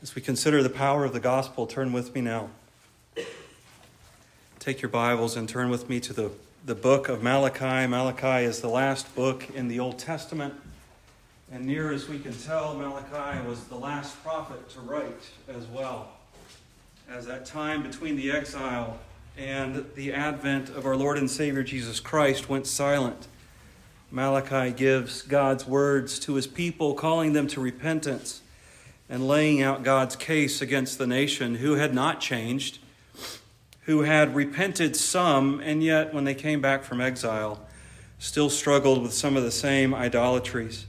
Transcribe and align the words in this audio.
As 0.00 0.14
we 0.14 0.22
consider 0.22 0.62
the 0.62 0.70
power 0.70 1.04
of 1.04 1.12
the 1.12 1.18
gospel, 1.18 1.66
turn 1.66 1.92
with 1.92 2.14
me 2.14 2.20
now. 2.20 2.50
Take 4.60 4.80
your 4.80 4.90
Bibles 4.90 5.36
and 5.36 5.48
turn 5.48 5.70
with 5.70 5.88
me 5.88 5.98
to 5.98 6.12
the, 6.12 6.30
the 6.64 6.76
book 6.76 7.08
of 7.08 7.20
Malachi. 7.20 7.88
Malachi 7.88 8.44
is 8.44 8.60
the 8.60 8.68
last 8.68 9.12
book 9.16 9.50
in 9.50 9.66
the 9.66 9.80
Old 9.80 9.98
Testament. 9.98 10.54
And 11.50 11.64
near 11.64 11.92
as 11.92 12.08
we 12.08 12.20
can 12.20 12.32
tell, 12.32 12.76
Malachi 12.76 13.44
was 13.44 13.64
the 13.64 13.74
last 13.74 14.22
prophet 14.22 14.70
to 14.70 14.80
write 14.82 15.30
as 15.48 15.66
well. 15.66 16.12
As 17.10 17.26
that 17.26 17.44
time 17.44 17.82
between 17.82 18.14
the 18.14 18.30
exile 18.30 19.00
and 19.36 19.84
the 19.96 20.12
advent 20.12 20.68
of 20.68 20.86
our 20.86 20.94
Lord 20.94 21.18
and 21.18 21.28
Savior 21.28 21.64
Jesus 21.64 21.98
Christ 21.98 22.48
went 22.48 22.68
silent, 22.68 23.26
Malachi 24.12 24.70
gives 24.70 25.22
God's 25.22 25.66
words 25.66 26.20
to 26.20 26.34
his 26.34 26.46
people, 26.46 26.94
calling 26.94 27.32
them 27.32 27.48
to 27.48 27.60
repentance 27.60 28.42
and 29.08 29.26
laying 29.26 29.62
out 29.62 29.82
God's 29.82 30.16
case 30.16 30.60
against 30.60 30.98
the 30.98 31.06
nation 31.06 31.56
who 31.56 31.74
had 31.74 31.94
not 31.94 32.20
changed, 32.20 32.78
who 33.82 34.02
had 34.02 34.34
repented 34.34 34.94
some, 34.96 35.60
and 35.60 35.82
yet 35.82 36.12
when 36.12 36.24
they 36.24 36.34
came 36.34 36.60
back 36.60 36.84
from 36.84 37.00
exile, 37.00 37.66
still 38.18 38.50
struggled 38.50 39.02
with 39.02 39.12
some 39.12 39.36
of 39.36 39.42
the 39.42 39.50
same 39.50 39.94
idolatries. 39.94 40.86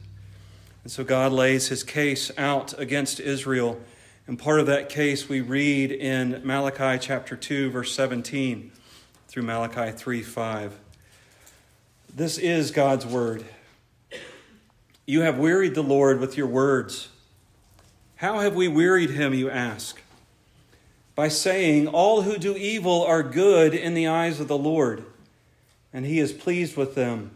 And 0.84 0.92
so 0.92 1.04
God 1.04 1.32
lays 1.32 1.68
his 1.68 1.84
case 1.84 2.32
out 2.38 2.78
against 2.80 3.20
Israel. 3.20 3.80
And 4.28 4.38
part 4.38 4.60
of 4.60 4.66
that 4.68 4.90
case 4.90 5.30
we 5.30 5.42
read 5.42 5.92
in 5.92 6.42
Malachi 6.44 6.98
chapter 7.00 7.36
2, 7.36 7.70
verse 7.70 7.94
17 7.94 8.72
through 9.28 9.44
Malachi 9.44 9.92
3 9.92 10.22
5. 10.24 10.80
This 12.16 12.38
is 12.38 12.72
God's 12.72 13.06
word. 13.06 13.46
You 15.06 15.22
have 15.22 15.38
wearied 15.38 15.76
the 15.76 15.84
Lord 15.84 16.20
with 16.20 16.38
your 16.38 16.48
words. 16.48 17.10
How 18.20 18.40
have 18.40 18.54
we 18.54 18.68
wearied 18.68 19.12
him, 19.12 19.34
you 19.34 19.50
ask? 19.50 20.02
By 21.16 21.30
saying, 21.30 21.88
All 21.88 22.24
who 22.24 22.38
do 22.38 22.54
evil 22.54 23.02
are 23.02 23.24
good 23.24 23.74
in 23.74 23.94
the 23.94 24.08
eyes 24.08 24.42
of 24.42 24.50
the 24.50 24.58
Lord, 24.58 25.06
and 25.94 26.06
he 26.06 26.20
is 26.20 26.34
pleased 26.34 26.76
with 26.76 26.96
them. 26.96 27.32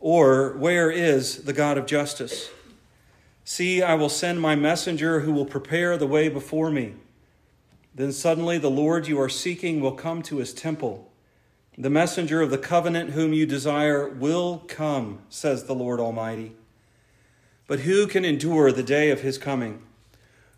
Or, 0.00 0.52
Where 0.58 0.90
is 0.90 1.44
the 1.44 1.54
God 1.54 1.78
of 1.78 1.86
justice? 1.86 2.50
See, 3.46 3.82
I 3.82 3.94
will 3.94 4.10
send 4.10 4.38
my 4.38 4.54
messenger 4.54 5.20
who 5.20 5.32
will 5.32 5.46
prepare 5.46 5.96
the 5.96 6.06
way 6.06 6.28
before 6.28 6.70
me. 6.70 6.92
Then 7.94 8.12
suddenly 8.12 8.58
the 8.58 8.70
Lord 8.70 9.08
you 9.08 9.18
are 9.18 9.30
seeking 9.30 9.80
will 9.80 9.92
come 9.92 10.20
to 10.24 10.36
his 10.36 10.52
temple. 10.52 11.10
The 11.78 11.88
messenger 11.88 12.42
of 12.42 12.50
the 12.50 12.58
covenant 12.58 13.12
whom 13.12 13.32
you 13.32 13.46
desire 13.46 14.10
will 14.10 14.58
come, 14.68 15.20
says 15.30 15.64
the 15.64 15.74
Lord 15.74 16.00
Almighty. 16.00 16.52
But 17.66 17.80
who 17.80 18.06
can 18.06 18.26
endure 18.26 18.72
the 18.72 18.82
day 18.82 19.08
of 19.08 19.22
his 19.22 19.38
coming? 19.38 19.82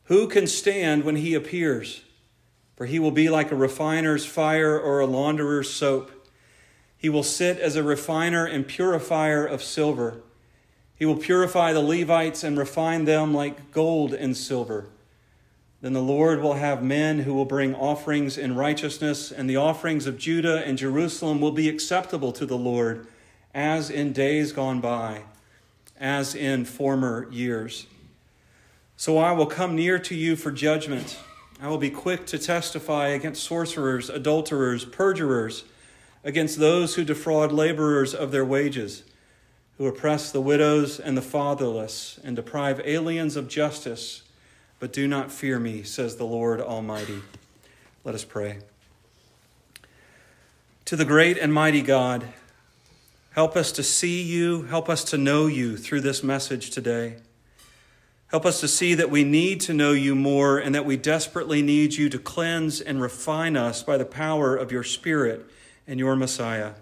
Who 0.05 0.28
can 0.28 0.47
stand 0.47 1.05
when 1.05 1.16
he 1.16 1.34
appears? 1.34 2.02
For 2.77 2.86
he 2.86 2.98
will 2.98 3.10
be 3.10 3.28
like 3.28 3.50
a 3.50 3.56
refiner's 3.56 4.27
fire 4.27 4.78
or 4.78 5.00
a 5.00 5.06
launderer's 5.06 5.70
soap. 5.70 6.11
He 6.98 7.08
will 7.08 7.22
sit 7.22 7.58
as 7.58 7.77
a 7.77 7.83
refiner 7.83 8.44
and 8.44 8.66
purifier 8.66 9.46
of 9.46 9.62
silver. 9.62 10.20
He 10.96 11.06
will 11.06 11.16
purify 11.16 11.72
the 11.72 11.80
Levites 11.80 12.44
and 12.44 12.58
refine 12.58 13.05
them 13.05 13.33
like 13.33 13.70
gold 13.70 14.12
and 14.12 14.36
silver. 14.36 14.86
Then 15.80 15.92
the 15.92 16.00
Lord 16.00 16.41
will 16.41 16.55
have 16.55 16.83
men 16.83 17.20
who 17.20 17.34
will 17.34 17.44
bring 17.44 17.74
offerings 17.74 18.39
in 18.39 18.56
righteousness, 18.56 19.30
and 19.30 19.50
the 19.50 19.56
offerings 19.56 20.06
of 20.06 20.16
Judah 20.16 20.64
and 20.64 20.78
Jerusalem 20.78 21.41
will 21.41 21.52
be 21.52 21.68
acceptable 21.68 22.33
to 22.33 22.46
the 22.46 22.56
Lord, 22.56 23.06
as 23.52 23.91
in 23.91 24.12
days 24.12 24.52
gone 24.52 24.80
by, 24.80 25.24
as 25.98 26.34
in 26.34 26.64
former 26.64 27.28
years. 27.30 27.86
So 28.97 29.19
I 29.19 29.33
will 29.33 29.47
come 29.47 29.75
near 29.75 29.98
to 29.98 30.14
you 30.14 30.37
for 30.37 30.53
judgment. 30.53 31.19
I 31.61 31.69
will 31.69 31.78
be 31.78 31.91
quick 31.91 32.27
to 32.27 32.39
testify 32.39 33.09
against 33.09 33.42
sorcerers, 33.42 34.09
adulterers, 34.09 34.84
perjurers, 34.84 35.64
against 36.23 36.59
those 36.59 36.95
who 36.95 37.05
defraud 37.05 37.52
laborers 37.52 38.14
of 38.14 38.30
their 38.30 38.45
wages, 38.45 39.02
who 39.79 39.86
oppress 39.86 40.30
the 40.30 40.41
widows 40.41 40.98
and 41.01 41.17
the 41.17 41.23
fatherless, 41.23 42.18
and 42.23 42.36
deprive 42.36 42.80
aliens 42.85 43.36
of 43.36 43.48
justice. 43.48 44.23
But 44.79 44.92
do 44.92 45.07
not 45.08 45.33
fear 45.33 45.58
me, 45.58 45.83
says 45.83 46.17
the 46.17 46.24
Lord 46.24 46.61
Almighty. 46.61 47.23
Let 48.05 48.14
us 48.14 48.24
pray. 48.24 48.58
To 50.86 50.97
the 50.97 51.05
great 51.05 51.39
and 51.39 51.52
mighty 51.52 51.83
God, 51.83 52.29
help 53.30 53.57
us 53.57 53.73
to 53.73 53.83
see 53.83 54.23
you, 54.23 54.63
help 54.63 54.89
us 54.89 55.02
to 55.05 55.18
know 55.18 55.47
you 55.47 55.77
through 55.77 56.02
this 56.02 56.23
message 56.23 56.70
today. 56.70 57.17
Help 58.34 58.46
us 58.46 58.58
to 58.58 58.67
see 58.67 58.95
that 58.95 59.11
we 59.11 59.22
need 59.22 59.61
to 59.61 59.72
know 59.72 59.92
you 59.92 60.12
more 60.12 60.58
and 60.58 60.74
that 60.74 60.84
we 60.84 60.96
desperately 60.96 61.62
need 61.62 61.95
you 61.95 62.08
to 62.08 62.18
cleanse 62.18 62.80
and 62.80 63.00
refine 63.00 63.56
us 63.56 63.84
by 63.84 63.96
the 63.96 64.05
power 64.05 64.56
of 64.56 64.72
your 64.72 64.83
Spirit 64.83 65.46
and 65.86 66.00
your 66.00 66.17
Messiah. 66.17 66.73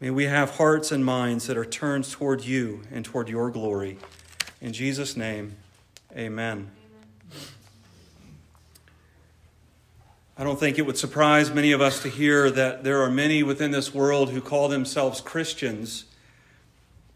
May 0.00 0.10
we 0.10 0.24
have 0.24 0.56
hearts 0.56 0.92
and 0.92 1.02
minds 1.02 1.46
that 1.46 1.56
are 1.56 1.64
turned 1.64 2.04
toward 2.10 2.44
you 2.44 2.82
and 2.92 3.06
toward 3.06 3.30
your 3.30 3.50
glory. 3.50 3.96
In 4.60 4.74
Jesus' 4.74 5.16
name, 5.16 5.56
amen. 6.14 6.70
I 10.36 10.44
don't 10.44 10.60
think 10.60 10.78
it 10.78 10.82
would 10.82 10.98
surprise 10.98 11.54
many 11.54 11.72
of 11.72 11.80
us 11.80 12.02
to 12.02 12.10
hear 12.10 12.50
that 12.50 12.84
there 12.84 13.00
are 13.00 13.10
many 13.10 13.42
within 13.42 13.70
this 13.70 13.94
world 13.94 14.28
who 14.28 14.42
call 14.42 14.68
themselves 14.68 15.22
Christians 15.22 16.04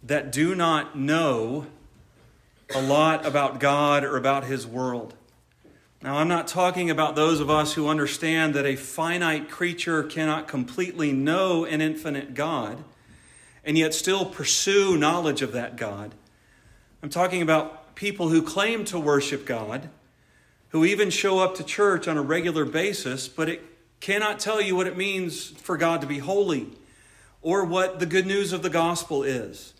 that 0.02 0.32
do 0.32 0.54
not 0.54 0.98
know 0.98 1.66
a 2.74 2.82
lot 2.82 3.24
about 3.24 3.60
God 3.60 4.04
or 4.04 4.16
about 4.16 4.44
His 4.44 4.66
world. 4.66 5.14
Now, 6.02 6.18
I'm 6.18 6.28
not 6.28 6.46
talking 6.46 6.90
about 6.90 7.16
those 7.16 7.40
of 7.40 7.50
us 7.50 7.74
who 7.74 7.88
understand 7.88 8.54
that 8.54 8.66
a 8.66 8.76
finite 8.76 9.50
creature 9.50 10.02
cannot 10.04 10.46
completely 10.46 11.12
know 11.12 11.64
an 11.64 11.80
infinite 11.80 12.34
God 12.34 12.84
and 13.64 13.76
yet 13.76 13.94
still 13.94 14.24
pursue 14.24 14.96
knowledge 14.96 15.42
of 15.42 15.52
that 15.52 15.76
God. 15.76 16.14
I'm 17.02 17.10
talking 17.10 17.42
about 17.42 17.96
people 17.96 18.28
who 18.28 18.42
claim 18.42 18.84
to 18.86 18.98
worship 18.98 19.44
God, 19.44 19.88
who 20.68 20.84
even 20.84 21.10
show 21.10 21.40
up 21.40 21.56
to 21.56 21.64
church 21.64 22.06
on 22.06 22.16
a 22.16 22.22
regular 22.22 22.64
basis, 22.64 23.26
but 23.26 23.48
it 23.48 23.62
cannot 23.98 24.38
tell 24.38 24.60
you 24.60 24.76
what 24.76 24.86
it 24.86 24.96
means 24.96 25.48
for 25.48 25.76
God 25.76 26.00
to 26.02 26.06
be 26.06 26.18
holy 26.18 26.68
or 27.42 27.64
what 27.64 27.98
the 27.98 28.06
good 28.06 28.26
news 28.26 28.52
of 28.52 28.62
the 28.62 28.70
gospel 28.70 29.22
is 29.22 29.74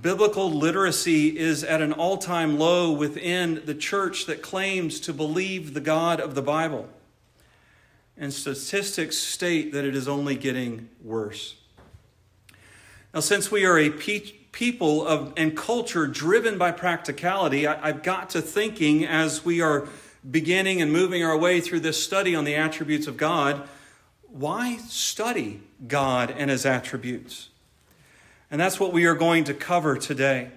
biblical 0.00 0.50
literacy 0.50 1.38
is 1.38 1.64
at 1.64 1.80
an 1.82 1.92
all 1.92 2.18
time 2.18 2.58
low 2.58 2.92
within 2.92 3.62
the 3.64 3.74
church 3.74 4.26
that 4.26 4.42
claims 4.42 5.00
to 5.00 5.12
believe 5.12 5.74
the 5.74 5.80
God 5.80 6.20
of 6.20 6.34
the 6.34 6.42
Bible. 6.42 6.88
And 8.16 8.32
statistics 8.32 9.16
state 9.16 9.72
that 9.72 9.84
it 9.84 9.94
is 9.94 10.08
only 10.08 10.34
getting 10.34 10.88
worse. 11.02 11.54
Now, 13.14 13.20
since 13.20 13.50
we 13.50 13.64
are 13.64 13.78
a 13.78 13.90
pe- 13.90 14.32
people 14.52 15.06
of, 15.06 15.32
and 15.36 15.56
culture 15.56 16.06
driven 16.06 16.58
by 16.58 16.72
practicality, 16.72 17.66
I, 17.66 17.88
I've 17.88 18.02
got 18.02 18.30
to 18.30 18.42
thinking 18.42 19.06
as 19.06 19.44
we 19.44 19.60
are 19.60 19.88
beginning 20.28 20.82
and 20.82 20.92
moving 20.92 21.22
our 21.24 21.36
way 21.36 21.60
through 21.60 21.80
this 21.80 22.02
study 22.02 22.34
on 22.34 22.44
the 22.44 22.56
attributes 22.56 23.06
of 23.06 23.16
God 23.16 23.68
why 24.28 24.76
study 24.76 25.62
God 25.86 26.30
and 26.30 26.50
his 26.50 26.66
attributes? 26.66 27.48
And 28.50 28.60
that's 28.60 28.80
what 28.80 28.92
we 28.92 29.04
are 29.04 29.14
going 29.14 29.44
to 29.44 29.54
cover 29.54 29.96
today. 29.96 30.50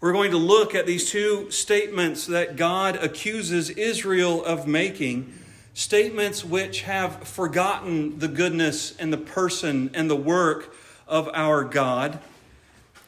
We're 0.00 0.12
going 0.12 0.30
to 0.30 0.38
look 0.38 0.74
at 0.74 0.86
these 0.86 1.10
two 1.10 1.50
statements 1.50 2.26
that 2.26 2.56
God 2.56 2.96
accuses 2.96 3.70
Israel 3.70 4.42
of 4.44 4.66
making, 4.66 5.32
statements 5.74 6.44
which 6.44 6.82
have 6.82 7.28
forgotten 7.28 8.18
the 8.18 8.28
goodness 8.28 8.96
and 8.96 9.12
the 9.12 9.18
person 9.18 9.90
and 9.92 10.08
the 10.08 10.16
work 10.16 10.74
of 11.06 11.28
our 11.34 11.62
God. 11.62 12.20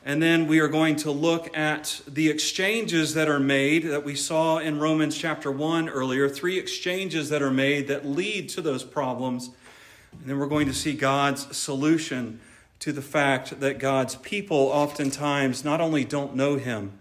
And 0.05 0.23
then 0.23 0.47
we 0.47 0.61
are 0.61 0.69
going 0.69 0.97
to 0.97 1.11
look 1.11 1.57
at 1.57 2.01
the 2.07 2.29
exchanges 2.29 3.15
that 3.15 3.29
are 3.29 3.41
made 3.41 3.85
that 3.85 4.05
we 4.05 4.15
saw 4.15 4.59
in 4.59 4.79
Romans 4.79 5.17
chapter 5.17 5.51
1 5.51 5.89
earlier, 5.89 6.29
three 6.29 6.59
exchanges 6.59 7.31
that 7.31 7.41
are 7.41 7.51
made 7.51 7.89
that 7.89 8.07
lead 8.07 8.51
to 8.51 8.61
those 8.61 8.85
problems. 8.85 9.51
And 10.13 10.29
then 10.29 10.39
we're 10.39 10.47
going 10.47 10.67
to 10.67 10.75
see 10.75 10.95
God's 10.95 11.57
solution 11.57 12.41
to 12.81 12.93
the 12.93 13.03
fact 13.03 13.61
that 13.61 13.79
God's 13.79 14.17
people 14.17 14.57
oftentimes 14.57 15.65
not 15.65 15.81
only 15.81 16.05
don't 16.05 16.35
know 16.35 16.57
Him, 16.57 16.99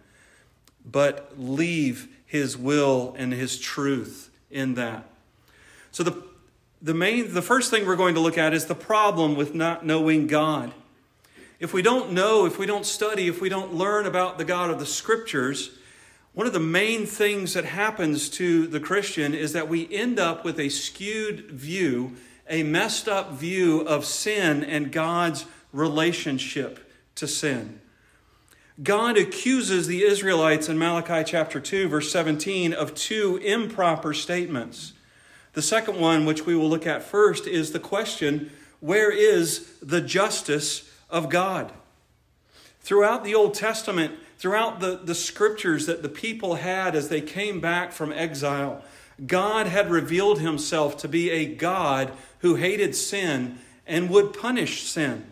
but 0.85 1.33
leave 1.37 2.07
His 2.25 2.57
will 2.57 3.13
and 3.17 3.33
His 3.33 3.59
truth 3.59 4.29
in 4.49 4.75
that. 4.75 5.05
So 5.91 6.03
the 6.03 6.23
the 6.81 6.93
main 6.93 7.33
the 7.33 7.41
first 7.41 7.71
thing 7.71 7.85
we're 7.85 7.95
going 7.95 8.15
to 8.15 8.21
look 8.21 8.37
at 8.37 8.53
is 8.53 8.65
the 8.65 8.75
problem 8.75 9.35
with 9.35 9.55
not 9.55 9.85
knowing 9.85 10.27
God. 10.27 10.73
If 11.59 11.73
we 11.73 11.81
don't 11.81 12.11
know, 12.11 12.45
if 12.45 12.59
we 12.59 12.67
don't 12.67 12.85
study, 12.85 13.27
if 13.27 13.41
we 13.41 13.49
don't 13.49 13.73
learn 13.73 14.05
about 14.05 14.37
the 14.37 14.45
God 14.45 14.69
of 14.69 14.77
the 14.79 14.85
scriptures, 14.85 15.71
one 16.33 16.45
of 16.45 16.53
the 16.53 16.59
main 16.59 17.07
things 17.07 17.55
that 17.55 17.65
happens 17.65 18.29
to 18.29 18.67
the 18.67 18.79
Christian 18.79 19.33
is 19.33 19.53
that 19.53 19.67
we 19.67 19.91
end 19.91 20.19
up 20.19 20.45
with 20.45 20.59
a 20.59 20.69
skewed 20.69 21.49
view, 21.49 22.15
a 22.47 22.61
messed 22.61 23.07
up 23.07 23.31
view 23.31 23.81
of 23.81 24.05
sin 24.05 24.63
and 24.63 24.91
God's 24.91 25.45
relationship 25.77 26.91
to 27.15 27.27
sin. 27.27 27.79
God 28.81 29.17
accuses 29.17 29.87
the 29.87 30.03
Israelites 30.03 30.69
in 30.69 30.77
Malachi 30.77 31.23
chapter 31.23 31.59
2, 31.59 31.87
verse 31.87 32.11
17, 32.11 32.73
of 32.73 32.93
two 32.93 33.37
improper 33.37 34.13
statements. 34.13 34.93
The 35.53 35.61
second 35.61 35.99
one, 35.99 36.25
which 36.25 36.45
we 36.45 36.55
will 36.55 36.69
look 36.69 36.85
at 36.85 37.01
first, 37.01 37.47
is 37.47 37.71
the 37.71 37.79
question 37.79 38.51
where 38.79 39.11
is 39.11 39.71
the 39.81 40.01
justice 40.01 40.91
of 41.09 41.29
God? 41.29 41.71
Throughout 42.81 43.23
the 43.23 43.33
Old 43.33 43.55
Testament, 43.55 44.13
throughout 44.37 44.79
the, 44.79 44.97
the 45.03 45.15
scriptures 45.15 45.87
that 45.87 46.03
the 46.03 46.09
people 46.09 46.55
had 46.55 46.95
as 46.95 47.09
they 47.09 47.21
came 47.21 47.59
back 47.59 47.91
from 47.91 48.13
exile, 48.13 48.83
God 49.25 49.65
had 49.65 49.89
revealed 49.89 50.39
himself 50.39 50.97
to 50.97 51.07
be 51.07 51.31
a 51.31 51.55
God 51.55 52.11
who 52.39 52.55
hated 52.55 52.95
sin 52.95 53.57
and 53.87 54.11
would 54.11 54.33
punish 54.33 54.83
sin. 54.83 55.25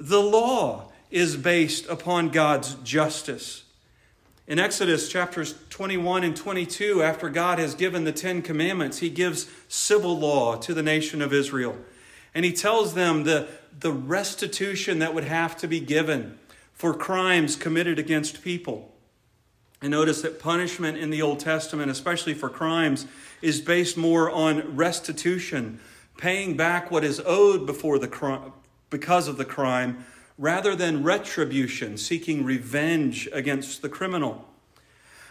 The 0.00 0.22
law 0.22 0.90
is 1.10 1.36
based 1.36 1.86
upon 1.86 2.30
God's 2.30 2.74
justice. 2.76 3.64
In 4.46 4.58
Exodus 4.58 5.10
chapters 5.10 5.54
21 5.68 6.24
and 6.24 6.34
22, 6.34 7.02
after 7.02 7.28
God 7.28 7.58
has 7.58 7.74
given 7.74 8.04
the 8.04 8.12
Ten 8.12 8.40
Commandments, 8.40 9.00
he 9.00 9.10
gives 9.10 9.50
civil 9.68 10.18
law 10.18 10.56
to 10.56 10.72
the 10.72 10.82
nation 10.82 11.20
of 11.20 11.34
Israel. 11.34 11.76
And 12.34 12.46
he 12.46 12.52
tells 12.52 12.94
them 12.94 13.24
the, 13.24 13.46
the 13.78 13.92
restitution 13.92 15.00
that 15.00 15.14
would 15.14 15.24
have 15.24 15.54
to 15.58 15.68
be 15.68 15.80
given 15.80 16.38
for 16.72 16.94
crimes 16.94 17.54
committed 17.54 17.98
against 17.98 18.42
people. 18.42 18.94
And 19.82 19.90
notice 19.90 20.22
that 20.22 20.40
punishment 20.40 20.96
in 20.96 21.10
the 21.10 21.20
Old 21.20 21.40
Testament, 21.40 21.90
especially 21.90 22.32
for 22.32 22.48
crimes, 22.48 23.06
is 23.42 23.60
based 23.60 23.98
more 23.98 24.30
on 24.30 24.76
restitution, 24.76 25.78
paying 26.16 26.56
back 26.56 26.90
what 26.90 27.04
is 27.04 27.20
owed 27.26 27.66
before 27.66 27.98
the 27.98 28.08
crime, 28.08 28.52
because 28.90 29.28
of 29.28 29.36
the 29.36 29.44
crime, 29.44 30.04
rather 30.36 30.74
than 30.74 31.02
retribution, 31.02 31.96
seeking 31.96 32.44
revenge 32.44 33.28
against 33.32 33.82
the 33.82 33.88
criminal. 33.88 34.46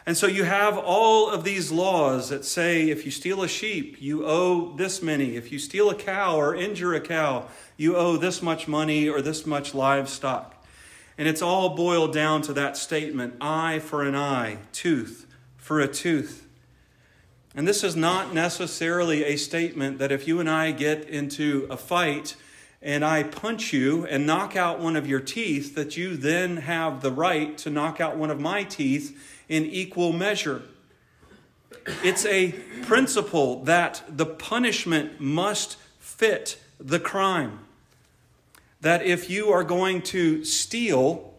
And 0.06 0.18
so 0.18 0.26
you 0.26 0.44
have 0.44 0.78
all 0.78 1.30
of 1.30 1.44
these 1.44 1.72
laws 1.72 2.30
that 2.30 2.46
say 2.46 2.90
if 2.90 3.06
you 3.06 3.12
steal 3.12 3.44
a 3.44 3.48
sheep, 3.48 4.02
you 4.02 4.26
owe 4.26 4.74
this 4.76 5.04
many. 5.04 5.36
If 5.36 5.52
you 5.52 5.60
steal 5.60 5.90
a 5.90 5.96
cow 5.96 6.36
or 6.36 6.56
injure 6.56 6.96
a 6.96 7.02
cow, 7.02 7.48
you 7.78 7.96
owe 7.96 8.18
this 8.18 8.42
much 8.42 8.68
money 8.68 9.08
or 9.08 9.22
this 9.22 9.46
much 9.46 9.76
livestock. 9.76 10.56
And 11.18 11.28
it's 11.28 11.42
all 11.42 11.76
boiled 11.76 12.14
down 12.14 12.42
to 12.44 12.54
that 12.54 12.78
statement 12.78 13.36
eye 13.42 13.80
for 13.80 14.04
an 14.04 14.16
eye, 14.16 14.60
tooth 14.72 15.28
for 15.58 15.80
a 15.80 15.88
tooth. 15.88 16.48
And 17.54 17.68
this 17.68 17.84
is 17.84 17.96
not 17.96 18.34
necessarily 18.34 19.24
a 19.26 19.36
statement 19.36 20.00
that 20.00 20.12
if 20.12 20.28
you 20.28 20.40
and 20.40 20.50
I 20.50 20.72
get 20.72 21.08
into 21.08 21.68
a 21.70 21.78
fight 21.78 22.36
and 22.82 23.04
I 23.04 23.24
punch 23.24 23.74
you 23.74 24.06
and 24.06 24.26
knock 24.26 24.56
out 24.56 24.80
one 24.80 24.96
of 24.96 25.08
your 25.08 25.20
teeth, 25.20 25.76
that 25.76 25.98
you 25.98 26.16
then 26.16 26.58
have 26.58 27.02
the 27.02 27.12
right 27.12 27.58
to 27.60 27.70
knock 27.70 28.00
out 28.00 28.18
one 28.18 28.32
of 28.32 28.40
my 28.40 28.64
teeth 28.64 29.20
in 29.50 29.66
equal 29.66 30.14
measure. 30.14 30.62
It's 32.04 32.26
a 32.26 32.54
principle 32.84 33.64
that 33.66 34.04
the 34.08 34.26
punishment 34.26 35.20
must 35.20 35.78
fit 36.00 36.60
the 36.80 37.00
crime. 37.00 37.60
That 38.82 39.04
if 39.04 39.30
you 39.30 39.50
are 39.50 39.64
going 39.64 40.02
to 40.04 40.46
steal 40.46 41.34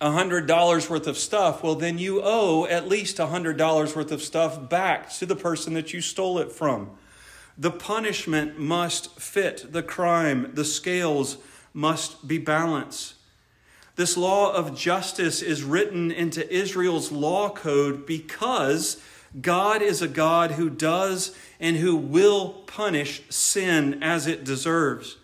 $100 0.00 0.90
worth 0.90 1.06
of 1.06 1.18
stuff, 1.18 1.62
well, 1.62 1.74
then 1.74 1.98
you 1.98 2.20
owe 2.22 2.66
at 2.66 2.88
least 2.88 3.18
$100 3.18 3.96
worth 3.96 4.12
of 4.12 4.22
stuff 4.22 4.68
back 4.68 5.10
to 5.14 5.26
the 5.26 5.36
person 5.36 5.74
that 5.74 5.92
you 5.92 6.00
stole 6.00 6.38
it 6.38 6.50
from. 6.50 6.90
The 7.58 7.72
punishment 7.72 8.58
must 8.58 9.18
fit 9.18 9.72
the 9.72 9.82
crime, 9.82 10.52
the 10.54 10.64
scales 10.64 11.38
must 11.74 12.28
be 12.28 12.38
balanced. 12.38 13.14
This 13.96 14.16
law 14.16 14.52
of 14.52 14.76
justice 14.76 15.42
is 15.42 15.64
written 15.64 16.12
into 16.12 16.48
Israel's 16.54 17.10
law 17.10 17.50
code 17.50 18.06
because 18.06 19.02
God 19.40 19.82
is 19.82 20.00
a 20.00 20.06
God 20.06 20.52
who 20.52 20.70
does 20.70 21.34
and 21.58 21.76
who 21.76 21.96
will 21.96 22.62
punish 22.66 23.22
sin 23.28 24.00
as 24.02 24.28
it 24.28 24.44
deserves. 24.44 25.16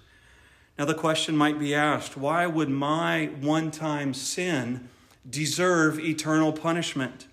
Now, 0.77 0.87
the 0.87 0.95
question 0.95 1.37
might 1.37 1.61
be 1.61 1.73
asked 1.73 2.17
why 2.17 2.47
would 2.47 2.69
my 2.69 3.27
one 3.41 3.71
time 3.71 4.13
sin 4.13 4.89
deserve 5.29 6.01
eternal 6.01 6.53
punishment? 6.53 7.29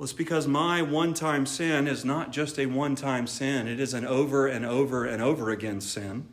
Well, 0.00 0.04
it's 0.04 0.14
because 0.14 0.46
my 0.46 0.80
one 0.80 1.12
time 1.12 1.44
sin 1.44 1.86
is 1.86 2.06
not 2.06 2.32
just 2.32 2.58
a 2.58 2.64
one 2.64 2.96
time 2.96 3.26
sin, 3.26 3.68
it 3.68 3.78
is 3.78 3.92
an 3.92 4.06
over 4.06 4.46
and 4.46 4.64
over 4.64 5.04
and 5.04 5.22
over 5.22 5.50
again 5.50 5.82
sin. 5.82 6.26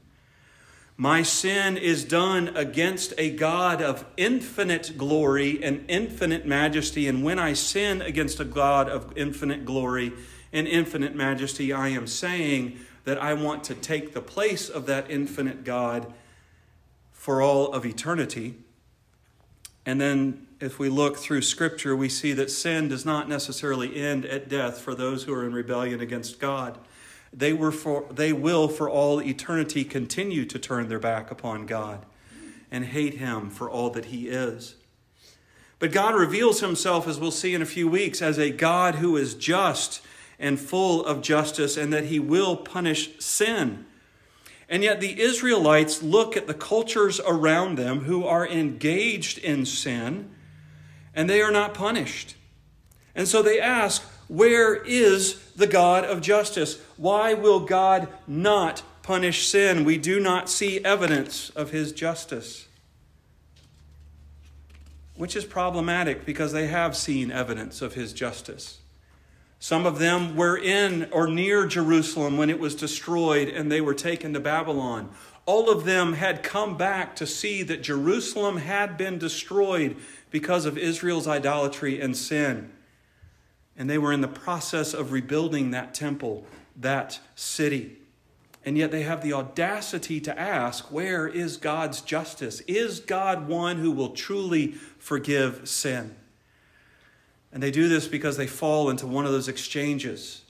My 0.96 1.22
sin 1.22 1.76
is 1.76 2.06
done 2.06 2.56
against 2.56 3.14
a 3.18 3.30
God 3.30 3.82
of 3.82 4.06
infinite 4.16 4.98
glory 4.98 5.62
and 5.62 5.84
infinite 5.90 6.46
majesty. 6.46 7.10
And 7.10 7.26
when 7.26 7.40
I 7.40 7.52
sin 7.52 8.02
against 8.02 8.40
a 8.40 8.46
God 8.46 8.88
of 8.88 9.12
infinite 9.18 9.66
glory 9.66 10.14
and 10.54 10.66
infinite 10.66 11.14
majesty, 11.14 11.74
I 11.74 11.90
am 11.90 12.08
saying 12.08 12.80
that 13.04 13.22
I 13.22 13.34
want 13.34 13.66
to 13.66 13.76
take 13.76 14.14
the 14.14 14.22
place 14.22 14.70
of 14.70 14.86
that 14.86 15.12
infinite 15.12 15.66
God 15.66 16.14
for 17.12 17.42
all 17.42 17.74
of 17.74 17.86
eternity. 17.86 18.56
And 19.86 20.00
then 20.00 20.47
if 20.60 20.80
we 20.80 20.90
look 20.90 21.18
through 21.18 21.42
Scripture, 21.44 21.96
we 21.96 22.10
see 22.10 22.34
that 22.34 22.50
sin 22.50 22.88
does 22.88 23.06
not 23.06 23.30
necessarily 23.30 23.96
end 23.96 24.26
at 24.26 24.50
death 24.50 24.80
for 24.80 24.96
those 24.96 25.24
who 25.24 25.34
are 25.34 25.46
in 25.46 25.54
rebellion 25.54 26.02
against 26.02 26.40
God. 26.40 26.78
They, 27.32 27.54
were 27.54 27.72
for, 27.72 28.08
they 28.12 28.34
will, 28.34 28.68
for 28.68 28.90
all 28.90 29.22
eternity, 29.22 29.84
continue 29.84 30.46
to 30.46 30.58
turn 30.58 30.90
their 30.90 31.00
back 31.00 31.30
upon 31.30 31.66
God 31.66 32.06
and 32.72 32.86
hate 32.86 33.16
Him 33.16 33.50
for 33.50 33.70
all 33.70 33.90
that 33.92 34.06
He 34.06 34.30
is. 34.30 34.76
But 35.80 35.92
God 35.92 36.16
reveals 36.16 36.62
Himself, 36.62 37.08
as 37.08 37.20
we'll 37.20 37.32
see 37.32 37.54
in 37.54 37.62
a 37.62 37.66
few 37.66 37.88
weeks, 37.88 38.22
as 38.22 38.40
a 38.40 38.50
God 38.50 38.96
who 38.96 39.16
is 39.16 39.36
just 39.36 40.02
and 40.40 40.60
full 40.60 41.06
of 41.06 41.22
justice, 41.22 41.78
and 41.78 41.94
that 41.94 42.06
He 42.06 42.20
will 42.20 42.56
punish 42.58 43.20
sin. 43.20 43.86
And 44.70 44.84
yet, 44.84 45.02
the 45.02 45.20
Israelites 45.22 46.02
look 46.02 46.36
at 46.36 46.48
the 46.48 46.54
cultures 46.54 47.20
around 47.26 47.78
them 47.78 48.02
who 48.02 48.26
are 48.26 48.48
engaged 48.48 49.38
in 49.38 49.66
sin 49.66 50.32
and 51.18 51.28
they 51.28 51.42
are 51.42 51.52
not 51.52 51.74
punished. 51.74 52.36
And 53.16 53.28
so 53.28 53.42
they 53.42 53.60
ask, 53.60 54.04
Where 54.28 54.76
is 54.76 55.42
the 55.56 55.66
God 55.66 56.06
of 56.06 56.22
justice? 56.22 56.80
Why 56.96 57.34
will 57.34 57.62
God 57.62 58.08
not 58.28 58.84
punish 59.02 59.48
sin? 59.48 59.84
We 59.84 59.98
do 59.98 60.20
not 60.20 60.48
see 60.48 60.80
evidence 60.86 61.50
of 61.50 61.72
his 61.72 61.92
justice. 61.92 62.68
Which 65.16 65.36
is 65.36 65.44
problematic 65.44 66.24
because 66.24 66.52
they 66.52 66.68
have 66.68 66.96
seen 66.96 67.32
evidence 67.32 67.82
of 67.82 67.96
his 67.96 68.14
justice. 68.14 68.78
Some 69.60 69.88
of 69.88 69.98
them 69.98 70.36
were 70.36 70.56
in 70.56 71.10
or 71.12 71.28
near 71.28 71.66
Jerusalem 71.66 72.38
when 72.38 72.52
it 72.52 72.60
was 72.60 72.76
destroyed 72.76 73.48
and 73.48 73.72
they 73.72 73.82
were 73.82 73.96
taken 73.96 74.34
to 74.34 74.40
Babylon. 74.40 75.10
All 75.48 75.72
of 75.72 75.86
them 75.86 76.14
had 76.14 76.44
come 76.44 76.78
back 76.78 77.16
to 77.16 77.26
see 77.26 77.64
that 77.64 77.82
Jerusalem 77.82 78.58
had 78.58 78.98
been 78.98 79.18
destroyed 79.18 79.96
because 80.30 80.66
of 80.66 80.78
Israel's 80.78 81.28
idolatry 81.28 82.00
and 82.02 82.16
sin. 82.16 82.72
And 83.78 83.90
they 83.90 83.98
were 83.98 84.12
in 84.12 84.22
the 84.22 84.28
process 84.28 84.94
of 84.94 85.12
rebuilding 85.12 85.72
that 85.72 85.94
temple, 85.94 86.46
that 86.76 87.20
city. 87.36 87.98
And 88.66 88.78
yet 88.78 88.92
they 88.92 89.04
have 89.04 89.24
the 89.24 89.34
audacity 89.34 90.20
to 90.22 90.38
ask, 90.38 90.92
Where 90.92 91.28
is 91.28 91.58
God's 91.58 92.02
justice? 92.02 92.62
Is 92.62 93.00
God 93.00 93.48
one 93.48 93.78
who 93.78 93.92
will 93.92 94.10
truly 94.10 94.74
forgive 95.00 95.70
sin? 95.70 96.16
And 97.52 97.64
they 97.64 97.72
do 97.72 97.88
this 97.88 98.08
because 98.08 98.36
they 98.36 98.48
fall 98.48 98.90
into 98.90 99.08
one 99.08 99.26
of 99.26 99.32
those 99.32 99.48
exchanges 99.48 100.42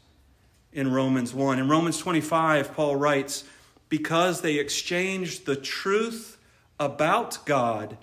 in 0.74 0.91
Romans 0.91 1.34
1. 1.34 1.60
In 1.60 1.69
Romans 1.69 1.98
25, 2.00 2.74
Paul 2.74 2.96
writes, 2.96 3.43
Because 3.89 4.41
they 4.41 4.55
exchanged 4.55 5.46
the 5.46 5.55
truth 5.55 6.38
about 6.79 7.46
God 7.46 7.98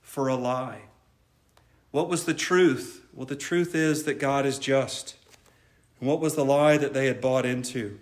for 0.00 0.28
a 0.28 0.34
lie. 0.34 0.87
What 1.90 2.08
was 2.08 2.24
the 2.24 2.34
truth? 2.34 3.04
Well, 3.14 3.26
the 3.26 3.36
truth 3.36 3.74
is 3.74 4.04
that 4.04 4.18
God 4.18 4.46
is 4.46 4.58
just. 4.58 5.16
And 6.00 6.08
what 6.08 6.20
was 6.20 6.34
the 6.34 6.44
lie 6.44 6.76
that 6.76 6.94
they 6.94 7.06
had 7.06 7.20
bought 7.20 7.46
into? 7.46 7.98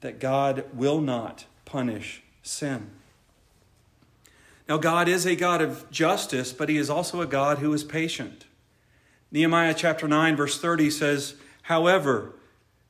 That 0.00 0.20
God 0.20 0.64
will 0.72 1.00
not 1.00 1.44
punish 1.64 2.22
sin. 2.42 2.90
Now, 4.68 4.78
God 4.78 5.08
is 5.08 5.26
a 5.26 5.34
God 5.34 5.60
of 5.60 5.90
justice, 5.90 6.52
but 6.52 6.68
He 6.68 6.76
is 6.76 6.88
also 6.88 7.20
a 7.20 7.26
God 7.26 7.58
who 7.58 7.72
is 7.72 7.82
patient. 7.82 8.46
Nehemiah 9.32 9.74
chapter 9.74 10.06
9, 10.06 10.36
verse 10.36 10.60
30 10.60 10.90
says, 10.90 11.34
However, 11.62 12.34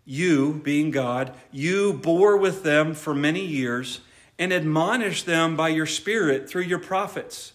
you, 0.04 0.60
being 0.62 0.90
God, 0.90 1.34
you 1.50 1.92
bore 1.94 2.36
with 2.36 2.62
them 2.62 2.94
for 2.94 3.14
many 3.14 3.44
years 3.44 4.00
and 4.38 4.52
admonished 4.52 5.26
them 5.26 5.56
by 5.56 5.68
your 5.68 5.86
Spirit 5.86 6.48
through 6.48 6.62
your 6.62 6.78
prophets, 6.78 7.52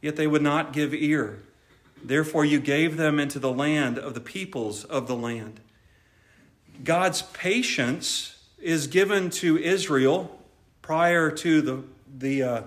yet 0.00 0.16
they 0.16 0.26
would 0.26 0.42
not 0.42 0.72
give 0.72 0.94
ear. 0.94 1.42
Therefore, 2.02 2.44
you 2.44 2.60
gave 2.60 2.96
them 2.96 3.18
into 3.18 3.38
the 3.38 3.52
land 3.52 3.98
of 3.98 4.14
the 4.14 4.20
peoples 4.20 4.84
of 4.84 5.06
the 5.06 5.16
land. 5.16 5.60
God's 6.84 7.22
patience 7.22 8.44
is 8.58 8.86
given 8.86 9.30
to 9.30 9.56
Israel 9.58 10.38
prior 10.82 11.30
to 11.30 11.62
the, 11.62 11.82
the, 12.18 12.42
uh, 12.42 12.62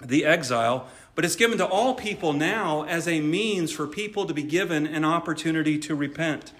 the 0.00 0.24
exile 0.24 0.88
but 1.14 1.24
it's 1.24 1.36
given 1.36 1.58
to 1.58 1.66
all 1.66 1.94
people 1.94 2.32
now 2.32 2.84
as 2.84 3.06
a 3.06 3.20
means 3.20 3.70
for 3.70 3.86
people 3.86 4.26
to 4.26 4.34
be 4.34 4.42
given 4.42 4.86
an 4.86 5.04
opportunity 5.04 5.78
to 5.80 5.94
repent. 5.94 6.52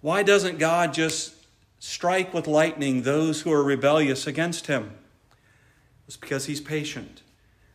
Why 0.00 0.22
doesn't 0.22 0.58
God 0.58 0.94
just 0.94 1.34
strike 1.78 2.32
with 2.32 2.46
lightning 2.46 3.02
those 3.02 3.42
who 3.42 3.52
are 3.52 3.62
rebellious 3.62 4.26
against 4.26 4.68
him? 4.68 4.92
It's 6.06 6.16
because 6.16 6.46
he's 6.46 6.60
patient 6.60 7.22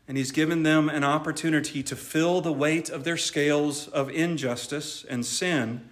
and 0.08 0.18
he's 0.18 0.32
given 0.32 0.64
them 0.64 0.90
an 0.90 1.04
opportunity 1.04 1.82
to 1.84 1.96
fill 1.96 2.42
the 2.42 2.52
weight 2.52 2.90
of 2.90 3.04
their 3.04 3.18
scales 3.18 3.88
of 3.88 4.10
injustice 4.10 5.06
and 5.10 5.26
sin, 5.26 5.90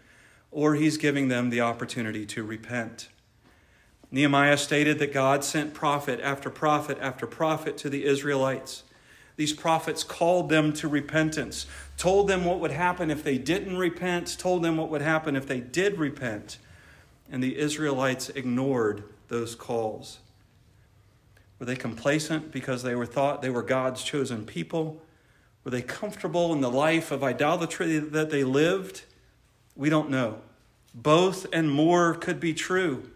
or 0.52 0.76
he's 0.76 0.98
giving 0.98 1.30
them 1.30 1.50
the 1.50 1.62
opportunity 1.62 2.26
to 2.26 2.44
repent. 2.44 3.08
Nehemiah 4.12 4.58
stated 4.58 5.00
that 5.00 5.14
God 5.14 5.44
sent 5.44 5.74
prophet 5.74 6.20
after 6.22 6.50
prophet 6.50 6.98
after 7.00 7.26
prophet 7.26 7.78
to 7.78 7.90
the 7.90 8.04
Israelites. 8.04 8.84
These 9.38 9.54
prophets 9.54 10.04
called 10.04 10.50
them 10.50 10.74
to 10.74 10.90
repentance, 10.90 11.66
told 11.98 12.28
them 12.28 12.44
what 12.44 12.60
would 12.60 12.72
happen 12.72 13.10
if 13.10 13.24
they 13.24 13.38
didn't 13.38 13.78
repent, 13.78 14.38
told 14.38 14.64
them 14.64 14.76
what 14.76 14.90
would 14.90 15.02
happen 15.02 15.38
if 15.38 15.48
they 15.48 15.62
did 15.62 15.98
repent. 15.98 16.58
And 17.32 17.42
the 17.42 17.58
Israelites 17.58 18.28
ignored 18.30 19.06
those 19.30 19.56
calls. 19.56 20.20
Were 21.62 21.66
they 21.66 21.76
complacent 21.76 22.52
because 22.52 22.82
they 22.82 22.96
were 22.96 23.06
thought 23.06 23.44
they 23.44 23.52
were 23.52 23.62
God's 23.62 24.02
chosen 24.02 24.48
people? 24.48 25.00
Were 25.64 25.70
they 25.70 25.84
comfortable 25.84 26.52
in 26.54 26.62
the 26.62 26.72
life 26.72 27.12
of 27.12 27.24
idolatry 27.24 28.00
that 28.00 28.32
they 28.32 28.44
lived? 28.44 29.04
We 29.76 29.88
don't 29.88 30.10
know. 30.10 30.42
Both 30.96 31.46
and 31.54 31.70
more 31.70 32.16
could 32.16 32.40
be 32.40 32.56
true. 32.56 33.12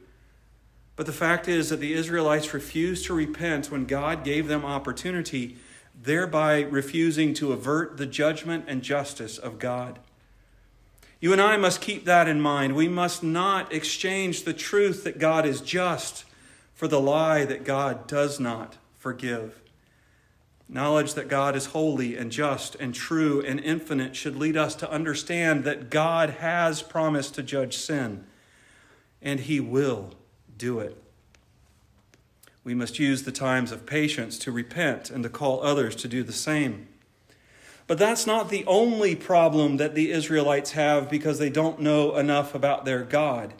But 0.95 1.07
the 1.07 1.11
fact 1.11 1.47
is 1.47 1.69
that 1.69 1.79
the 1.79 1.93
Israelites 1.93 2.53
refused 2.53 3.07
to 3.07 3.15
repent 3.15 3.71
when 3.71 3.85
God 3.85 4.23
gave 4.23 4.47
them 4.47 4.63
opportunity, 4.63 5.57
thereby 5.99 6.61
refusing 6.61 7.33
to 7.33 7.51
avert 7.51 7.97
the 7.97 8.05
judgment 8.05 8.65
and 8.67 8.83
justice 8.83 9.39
of 9.39 9.57
God. 9.57 9.97
You 11.19 11.31
and 11.31 11.41
I 11.41 11.57
must 11.57 11.81
keep 11.81 12.05
that 12.05 12.27
in 12.27 12.39
mind. 12.39 12.75
We 12.75 12.89
must 12.89 13.23
not 13.23 13.73
exchange 13.73 14.43
the 14.43 14.53
truth 14.53 15.03
that 15.03 15.17
God 15.17 15.47
is 15.47 15.61
just 15.61 16.25
for 16.75 16.87
the 16.87 16.99
lie 16.99 17.45
that 17.45 17.63
God 17.63 18.05
does 18.05 18.39
not 18.39 18.77
forgive. 18.93 19.61
Knowledge 20.67 21.13
that 21.13 21.29
God 21.29 21.55
is 21.55 21.67
holy 21.67 22.17
and 22.17 22.31
just 22.31 22.75
and 22.75 22.93
true 22.93 23.41
and 23.41 23.59
infinite 23.59 24.15
should 24.15 24.35
lead 24.35 24.57
us 24.57 24.75
to 24.75 24.91
understand 24.91 25.63
that 25.63 25.89
God 25.89 26.31
has 26.31 26.81
promised 26.81 27.35
to 27.35 27.43
judge 27.43 27.77
sin, 27.77 28.25
and 29.21 29.39
He 29.41 29.59
will 29.59 30.13
do 30.57 30.79
it. 30.79 31.01
We 32.63 32.73
must 32.73 32.99
use 32.99 33.23
the 33.23 33.31
times 33.31 33.71
of 33.71 33.85
patience 33.85 34.39
to 34.39 34.51
repent 34.51 35.11
and 35.11 35.23
to 35.23 35.29
call 35.29 35.63
others 35.63 35.95
to 35.97 36.07
do 36.07 36.23
the 36.23 36.33
same. 36.33 36.87
But 37.87 37.99
that's 37.99 38.25
not 38.25 38.49
the 38.49 38.65
only 38.65 39.15
problem 39.15 39.77
that 39.77 39.93
the 39.93 40.11
Israelites 40.11 40.71
have 40.71 41.07
because 41.07 41.37
they 41.37 41.51
don't 41.51 41.79
know 41.79 42.15
enough 42.17 42.55
about 42.55 42.83
their 42.83 43.03
God. 43.03 43.53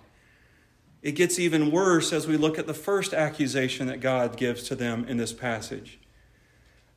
It 1.06 1.14
gets 1.14 1.38
even 1.38 1.70
worse 1.70 2.12
as 2.12 2.26
we 2.26 2.36
look 2.36 2.58
at 2.58 2.66
the 2.66 2.74
first 2.74 3.14
accusation 3.14 3.86
that 3.86 4.00
God 4.00 4.38
gives 4.38 4.64
to 4.64 4.76
them 4.76 5.06
in 5.08 5.18
this 5.18 5.34
passage. 5.34 6.00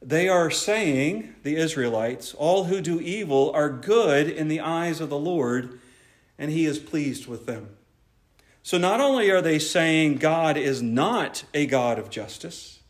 They 0.01 0.31
are 0.31 0.51
saying, 0.51 1.35
the 1.43 1.57
Israelites, 1.57 2.33
all 2.33 2.65
who 2.65 2.81
do 2.81 3.03
evil 3.03 3.53
are 3.55 3.69
good 3.69 4.27
in 4.31 4.49
the 4.49 4.61
eyes 4.61 5.03
of 5.03 5.11
the 5.11 5.19
Lord, 5.19 5.79
and 6.39 6.51
he 6.51 6.65
is 6.65 6.79
pleased 6.79 7.27
with 7.27 7.45
them. 7.45 7.77
So 8.63 8.79
not 8.79 8.99
only 8.99 9.31
are 9.31 9.43
they 9.43 9.59
saying 9.59 10.17
God 10.17 10.57
is 10.57 10.81
not 10.81 11.45
a 11.53 11.67
God 11.67 11.99
of 11.99 12.09
justice, 12.09 12.81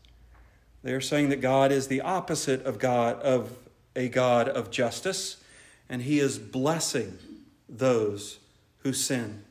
they 0.83 0.93
are 0.93 1.01
saying 1.01 1.27
that 1.31 1.41
God 1.41 1.73
is 1.73 1.89
the 1.89 1.99
opposite 1.99 2.63
of 2.65 2.79
God 2.79 3.19
of 3.19 3.57
a 3.93 4.07
God 4.07 4.47
of 4.47 4.71
justice, 4.71 5.35
and 5.89 6.03
he 6.03 6.21
is 6.21 6.39
blessing 6.39 7.19
those 7.67 8.39
who 8.83 8.93
sin. 8.93 9.43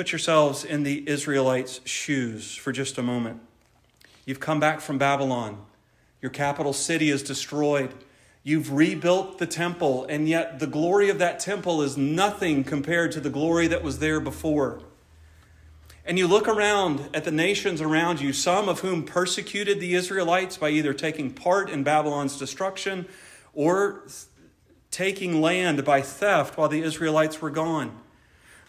Put 0.00 0.12
yourselves 0.12 0.64
in 0.64 0.82
the 0.82 1.06
Israelites' 1.06 1.82
shoes 1.84 2.56
for 2.56 2.72
just 2.72 2.96
a 2.96 3.02
moment. 3.02 3.42
You've 4.24 4.40
come 4.40 4.58
back 4.58 4.80
from 4.80 4.96
Babylon. 4.96 5.62
Your 6.22 6.30
capital 6.30 6.72
city 6.72 7.10
is 7.10 7.22
destroyed. 7.22 7.92
You've 8.42 8.72
rebuilt 8.72 9.36
the 9.36 9.46
temple, 9.46 10.06
and 10.06 10.26
yet 10.26 10.58
the 10.58 10.66
glory 10.66 11.10
of 11.10 11.18
that 11.18 11.38
temple 11.38 11.82
is 11.82 11.98
nothing 11.98 12.64
compared 12.64 13.12
to 13.12 13.20
the 13.20 13.28
glory 13.28 13.66
that 13.66 13.82
was 13.82 13.98
there 13.98 14.20
before. 14.20 14.80
And 16.06 16.18
you 16.18 16.26
look 16.26 16.48
around 16.48 17.10
at 17.12 17.24
the 17.24 17.30
nations 17.30 17.82
around 17.82 18.22
you, 18.22 18.32
some 18.32 18.70
of 18.70 18.80
whom 18.80 19.02
persecuted 19.02 19.80
the 19.80 19.92
Israelites 19.92 20.56
by 20.56 20.70
either 20.70 20.94
taking 20.94 21.30
part 21.30 21.68
in 21.68 21.82
Babylon's 21.82 22.38
destruction 22.38 23.06
or 23.52 24.06
taking 24.90 25.42
land 25.42 25.84
by 25.84 26.00
theft 26.00 26.56
while 26.56 26.70
the 26.70 26.82
Israelites 26.82 27.42
were 27.42 27.50
gone. 27.50 28.00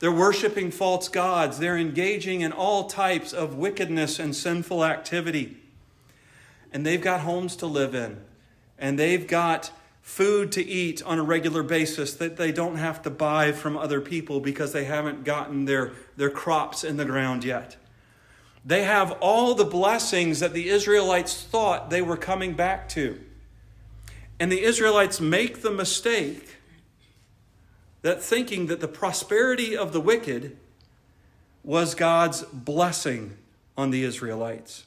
They're 0.01 0.11
worshiping 0.11 0.71
false 0.71 1.07
gods. 1.07 1.59
They're 1.59 1.77
engaging 1.77 2.41
in 2.41 2.51
all 2.51 2.85
types 2.85 3.33
of 3.33 3.55
wickedness 3.55 4.17
and 4.17 4.35
sinful 4.35 4.83
activity. 4.83 5.57
And 6.73 6.83
they've 6.83 7.01
got 7.01 7.21
homes 7.21 7.55
to 7.57 7.67
live 7.67 7.93
in 7.93 8.19
and 8.79 8.97
they've 8.97 9.27
got 9.27 9.71
food 10.01 10.51
to 10.53 10.65
eat 10.65 11.03
on 11.03 11.19
a 11.19 11.23
regular 11.23 11.61
basis 11.61 12.15
that 12.15 12.35
they 12.35 12.51
don't 12.51 12.77
have 12.77 13.03
to 13.03 13.11
buy 13.11 13.51
from 13.51 13.77
other 13.77 14.01
people 14.01 14.39
because 14.39 14.73
they 14.73 14.85
haven't 14.85 15.23
gotten 15.23 15.65
their, 15.65 15.91
their 16.17 16.31
crops 16.31 16.83
in 16.83 16.97
the 16.97 17.05
ground 17.05 17.43
yet. 17.43 17.77
They 18.65 18.83
have 18.83 19.11
all 19.21 19.53
the 19.53 19.65
blessings 19.65 20.39
that 20.39 20.53
the 20.53 20.69
Israelites 20.69 21.43
thought 21.43 21.91
they 21.91 22.01
were 22.01 22.17
coming 22.17 22.53
back 22.55 22.89
to. 22.89 23.21
And 24.39 24.51
the 24.51 24.63
Israelites 24.63 25.21
make 25.21 25.61
the 25.61 25.71
mistake 25.71 26.57
that 28.01 28.21
thinking 28.21 28.67
that 28.67 28.79
the 28.79 28.87
prosperity 28.87 29.75
of 29.75 29.93
the 29.93 30.01
wicked 30.01 30.57
was 31.63 31.95
God's 31.95 32.41
blessing 32.43 33.37
on 33.77 33.91
the 33.91 34.03
Israelites. 34.03 34.85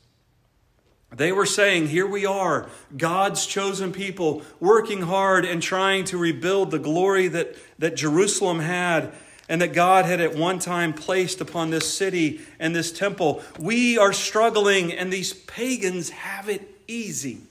They 1.16 1.30
were 1.30 1.47
saying, 1.47 1.88
Here 1.88 2.06
we 2.06 2.26
are, 2.26 2.68
God's 2.97 3.47
chosen 3.47 3.92
people, 3.92 4.42
working 4.59 5.02
hard 5.02 5.44
and 5.44 5.62
trying 5.62 6.04
to 6.06 6.18
rebuild 6.18 6.71
the 6.71 6.78
glory 6.78 7.28
that, 7.28 7.54
that 7.78 7.97
Jerusalem 7.97 8.59
had 8.59 9.12
and 9.49 9.61
that 9.61 9.73
God 9.73 10.06
had 10.06 10.21
at 10.21 10.35
one 10.35 10.59
time 10.59 10.92
placed 10.92 11.40
upon 11.40 11.71
this 11.71 11.92
city 11.92 12.40
and 12.59 12.75
this 12.75 12.90
temple. 12.90 13.42
We 13.59 13.99
are 13.99 14.12
struggling, 14.12 14.92
and 14.92 15.12
these 15.12 15.33
pagans 15.33 16.11
have 16.11 16.49
it 16.49 16.68
easy. 16.88 17.42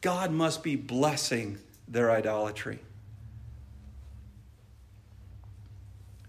God 0.00 0.32
must 0.32 0.62
be 0.62 0.74
blessing 0.74 1.58
their 1.86 2.10
idolatry. 2.10 2.78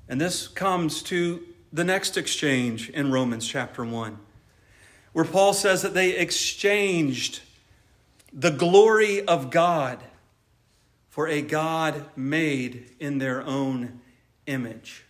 And 0.09 0.19
this 0.19 0.47
comes 0.47 1.01
to 1.03 1.43
the 1.71 1.85
next 1.85 2.17
exchange 2.17 2.89
in 2.89 3.11
Romans 3.11 3.47
chapter 3.47 3.85
1 3.85 4.17
where 5.13 5.25
Paul 5.25 5.53
says 5.53 5.81
that 5.81 5.93
they 5.93 6.15
exchanged 6.15 7.41
the 8.31 8.51
glory 8.51 9.25
of 9.25 9.49
God 9.49 9.99
for 11.09 11.27
a 11.27 11.41
God 11.41 12.05
made 12.15 12.91
in 12.99 13.17
their 13.17 13.41
own 13.41 14.01
image. 14.45 15.03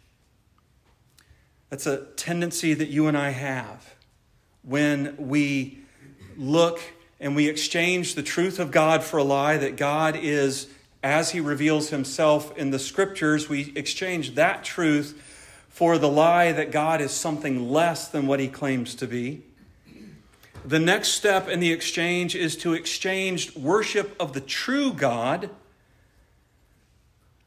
That's 1.70 1.86
a 1.86 2.06
tendency 2.16 2.74
that 2.74 2.88
you 2.88 3.08
and 3.08 3.18
I 3.18 3.30
have 3.30 3.94
when 4.64 5.16
we 5.18 5.80
look 6.38 6.80
and 7.20 7.36
we 7.36 7.50
exchange 7.50 8.16
the 8.16 8.24
truth 8.24 8.60
of 8.60 8.72
God 8.72 9.04
for 9.04 9.18
a 9.18 9.24
lie, 9.24 9.58
that 9.58 9.76
God 9.76 10.16
is 10.16 10.68
as 11.02 11.32
he 11.32 11.40
reveals 11.40 11.90
himself 11.90 12.56
in 12.58 12.72
the 12.72 12.80
scriptures, 12.80 13.48
we 13.48 13.72
exchange 13.76 14.36
that 14.36 14.64
truth 14.64 15.22
for 15.70 15.98
the 15.98 16.10
lie 16.10 16.52
that 16.52 16.72
God 16.72 17.00
is 17.00 17.12
something 17.12 17.70
less 17.70 18.08
than 18.08 18.28
what 18.28 18.40
he 18.40 18.48
claims 18.48 18.96
to 18.96 19.08
be. 19.08 19.44
The 20.66 20.80
next 20.80 21.10
step 21.10 21.48
in 21.48 21.62
the 21.62 21.72
exchange 21.72 22.36
is 22.36 22.58
to 22.58 22.74
exchange 22.74 23.56
worship 23.56 24.16
of 24.20 24.34
the 24.34 24.42
true 24.42 24.92
God 24.92 25.50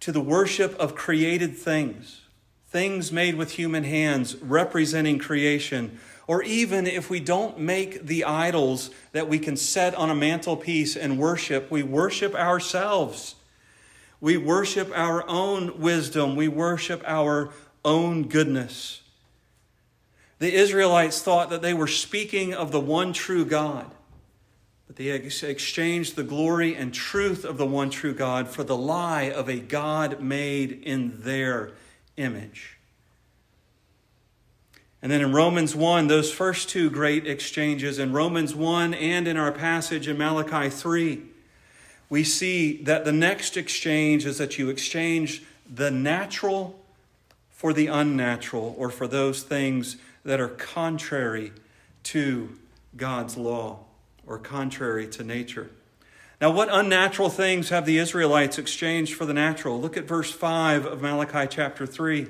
to 0.01 0.11
the 0.11 0.21
worship 0.21 0.75
of 0.81 0.97
created 0.97 1.57
things, 1.57 2.23
things 2.69 3.13
made 3.13 3.37
with 3.37 3.53
human 3.53 3.85
hands 3.85 4.35
representing 4.37 5.19
creation. 5.19 6.01
Or 6.27 6.43
even 6.43 6.87
if 6.87 7.11
we 7.11 7.21
don't 7.21 7.61
make 7.61 8.07
the 8.07 8.25
idols 8.25 8.91
that 9.13 9.29
we 9.29 9.39
can 9.39 9.57
set 9.57 9.95
on 9.95 10.11
a 10.11 10.15
mantelpiece 10.15 10.97
and 10.97 11.19
worship, 11.19 11.71
we 11.71 11.85
worship 11.85 12.35
ourselves. 12.35 13.37
We 14.23 14.37
worship 14.37 14.93
our 14.95 15.29
own 15.29 15.81
wisdom. 15.81 16.37
We 16.37 16.47
worship 16.47 17.03
our 17.05 17.51
own 17.85 18.29
goodness. 18.29 19.03
The 20.39 20.55
Israelites 20.55 21.21
thought 21.21 21.51
that 21.51 21.61
they 21.61 21.75
were 21.75 21.89
speaking 21.89 22.55
of 22.55 22.71
the 22.71 22.79
one 22.79 23.13
true 23.13 23.45
God, 23.45 23.91
but 24.87 24.95
they 24.95 25.09
exchanged 25.09 26.15
the 26.15 26.23
glory 26.23 26.77
and 26.77 26.95
truth 26.95 27.45
of 27.45 27.59
the 27.59 27.67
one 27.67 27.91
true 27.91 28.15
God 28.15 28.47
for 28.47 28.63
the 28.63 28.77
lie 28.77 29.23
of 29.23 29.49
a 29.49 29.59
God 29.59 30.21
made 30.21 30.71
in 30.71 31.23
their 31.23 31.73
image. 32.17 32.79
And 35.03 35.11
then 35.11 35.21
in 35.21 35.33
Romans 35.33 35.75
1, 35.75 36.07
those 36.07 36.33
first 36.33 36.69
two 36.69 36.91
great 36.91 37.27
exchanges, 37.27 37.99
in 37.99 38.13
Romans 38.13 38.55
1 38.55 38.95
and 38.95 39.27
in 39.27 39.37
our 39.37 39.51
passage 39.51 40.07
in 40.07 40.17
Malachi 40.17 40.71
3, 40.71 41.23
we 42.13 42.23
see 42.23 42.77
that 42.83 43.07
the 43.07 43.13
next 43.13 43.57
exchange 43.57 44.27
is 44.27 44.37
that 44.37 44.59
you 44.59 44.69
exchange 44.69 45.43
the 45.67 45.91
natural 45.91 46.79
for 47.49 47.73
the 47.73 47.87
unnatural, 47.87 48.75
or 48.77 48.91
for 48.91 49.09
those 49.09 49.43
things 49.43 49.97
that 50.23 50.39
are 50.39 50.49
contrary 50.49 51.53
to 52.03 52.51
God's 52.99 53.39
law 53.39 53.79
or 54.27 54.37
contrary 54.37 55.07
to 55.07 55.25
nature. 55.25 55.71
Now, 56.39 56.51
what 56.51 56.69
unnatural 56.71 57.31
things 57.31 57.71
have 57.71 57.87
the 57.87 57.97
Israelites 57.97 58.59
exchanged 58.59 59.15
for 59.15 59.25
the 59.25 59.33
natural? 59.33 59.81
Look 59.81 59.97
at 59.97 60.05
verse 60.05 60.31
5 60.31 60.85
of 60.85 61.01
Malachi 61.01 61.47
chapter 61.49 61.87
3. 61.87 62.27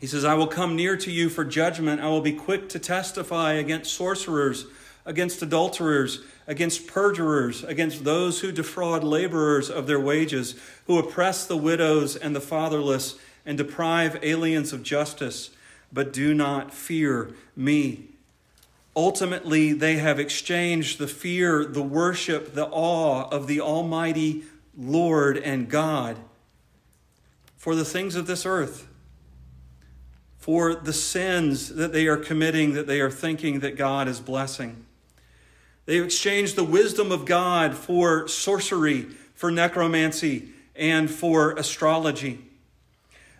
He 0.00 0.06
says, 0.08 0.24
I 0.24 0.34
will 0.34 0.48
come 0.48 0.74
near 0.74 0.96
to 0.96 1.12
you 1.12 1.28
for 1.28 1.44
judgment. 1.44 2.00
I 2.00 2.08
will 2.08 2.22
be 2.22 2.32
quick 2.32 2.70
to 2.70 2.80
testify 2.80 3.52
against 3.52 3.94
sorcerers, 3.94 4.66
against 5.04 5.42
adulterers, 5.42 6.20
against 6.46 6.86
perjurers, 6.86 7.64
against 7.64 8.04
those 8.04 8.40
who 8.40 8.52
defraud 8.52 9.02
laborers 9.02 9.70
of 9.70 9.86
their 9.86 10.00
wages, 10.00 10.54
who 10.86 10.98
oppress 10.98 11.46
the 11.46 11.56
widows 11.56 12.16
and 12.16 12.34
the 12.34 12.40
fatherless, 12.40 13.18
and 13.46 13.56
deprive 13.56 14.18
aliens 14.22 14.72
of 14.72 14.82
justice, 14.82 15.50
but 15.92 16.12
do 16.12 16.34
not 16.34 16.72
fear 16.72 17.34
me. 17.56 18.06
Ultimately, 18.94 19.72
they 19.72 19.96
have 19.96 20.18
exchanged 20.18 20.98
the 20.98 21.08
fear, 21.08 21.64
the 21.64 21.82
worship, 21.82 22.54
the 22.54 22.66
awe 22.66 23.28
of 23.30 23.46
the 23.46 23.60
Almighty 23.60 24.44
Lord 24.76 25.38
and 25.38 25.68
God 25.68 26.18
for 27.56 27.74
the 27.74 27.84
things 27.84 28.14
of 28.16 28.26
this 28.26 28.44
earth 28.44 28.86
for 30.40 30.74
the 30.74 30.92
sins 30.92 31.68
that 31.68 31.92
they 31.92 32.06
are 32.06 32.16
committing, 32.16 32.72
that 32.72 32.86
they 32.86 33.00
are 33.00 33.10
thinking 33.10 33.60
that 33.60 33.76
God 33.76 34.08
is 34.08 34.20
blessing. 34.20 34.86
They've 35.90 36.04
exchanged 36.04 36.54
the 36.54 36.62
wisdom 36.62 37.10
of 37.10 37.24
God 37.24 37.74
for 37.74 38.28
sorcery, 38.28 39.08
for 39.34 39.50
necromancy, 39.50 40.50
and 40.76 41.10
for 41.10 41.50
astrology. 41.54 42.38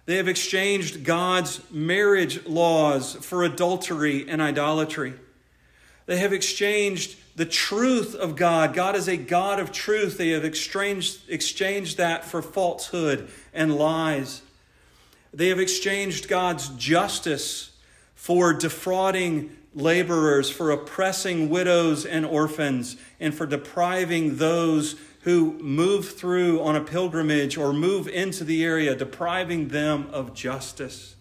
They 0.07 0.17
have 0.17 0.27
exchanged 0.27 1.05
God's 1.05 1.61
marriage 1.71 2.45
laws 2.47 3.15
for 3.15 3.45
adultery 3.45 4.29
and 4.29 4.43
idolatry. 4.43 5.15
They 6.07 6.19
have 6.19 6.33
exchanged 6.33 7.17
the 7.37 7.47
truth 7.47 8.17
of 8.17 8.35
God. 8.35 8.75
God 8.75 8.97
is 8.97 9.07
a 9.07 9.17
God 9.17 9.61
of 9.61 9.71
truth. 9.71 10.19
They 10.19 10.31
have 10.31 10.45
exchanged, 10.45 11.21
exchanged 11.29 11.99
that 11.99 12.25
for 12.25 12.43
falsehood 12.43 13.31
and 13.55 13.77
lies. 13.77 14.43
They 15.33 15.51
have 15.51 15.61
exchanged 15.61 16.29
God's 16.29 16.69
justice 16.71 17.71
for 18.17 18.53
defrauding 18.53 19.57
laborers, 19.75 20.51
for 20.51 20.71
oppressing 20.71 21.49
widows 21.49 22.05
and 22.05 22.27
orphans, 22.27 22.97
and 23.19 23.35
for 23.35 23.47
depriving 23.47 24.37
those 24.37 24.97
who 25.23 25.53
move 25.61 26.17
through 26.17 26.63
on 26.63 26.77
a 26.77 26.81
pilgrimage 26.81 27.57
or 27.57 27.73
move 27.73 28.09
into 28.09 28.43
the 28.43 28.65
area, 28.65 28.95
depriving 28.95 29.69
them 29.69 30.09
of 30.13 30.35
justice. 30.35 31.15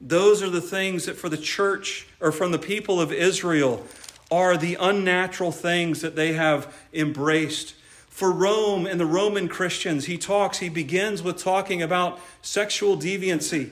Those 0.00 0.42
are 0.42 0.50
the 0.50 0.60
things 0.60 1.06
that 1.06 1.16
for 1.16 1.28
the 1.28 1.36
church 1.36 2.08
or 2.20 2.32
from 2.32 2.52
the 2.52 2.58
people 2.58 3.00
of 3.00 3.12
Israel 3.12 3.84
are 4.30 4.56
the 4.56 4.76
unnatural 4.80 5.52
things 5.52 6.00
that 6.00 6.16
they 6.16 6.32
have 6.32 6.74
embraced 6.92 7.74
for 8.20 8.30
Rome 8.30 8.86
and 8.86 9.00
the 9.00 9.06
Roman 9.06 9.48
Christians, 9.48 10.04
he 10.04 10.18
talks, 10.18 10.58
he 10.58 10.68
begins 10.68 11.22
with 11.22 11.38
talking 11.38 11.80
about 11.80 12.20
sexual 12.42 12.98
deviancy. 12.98 13.70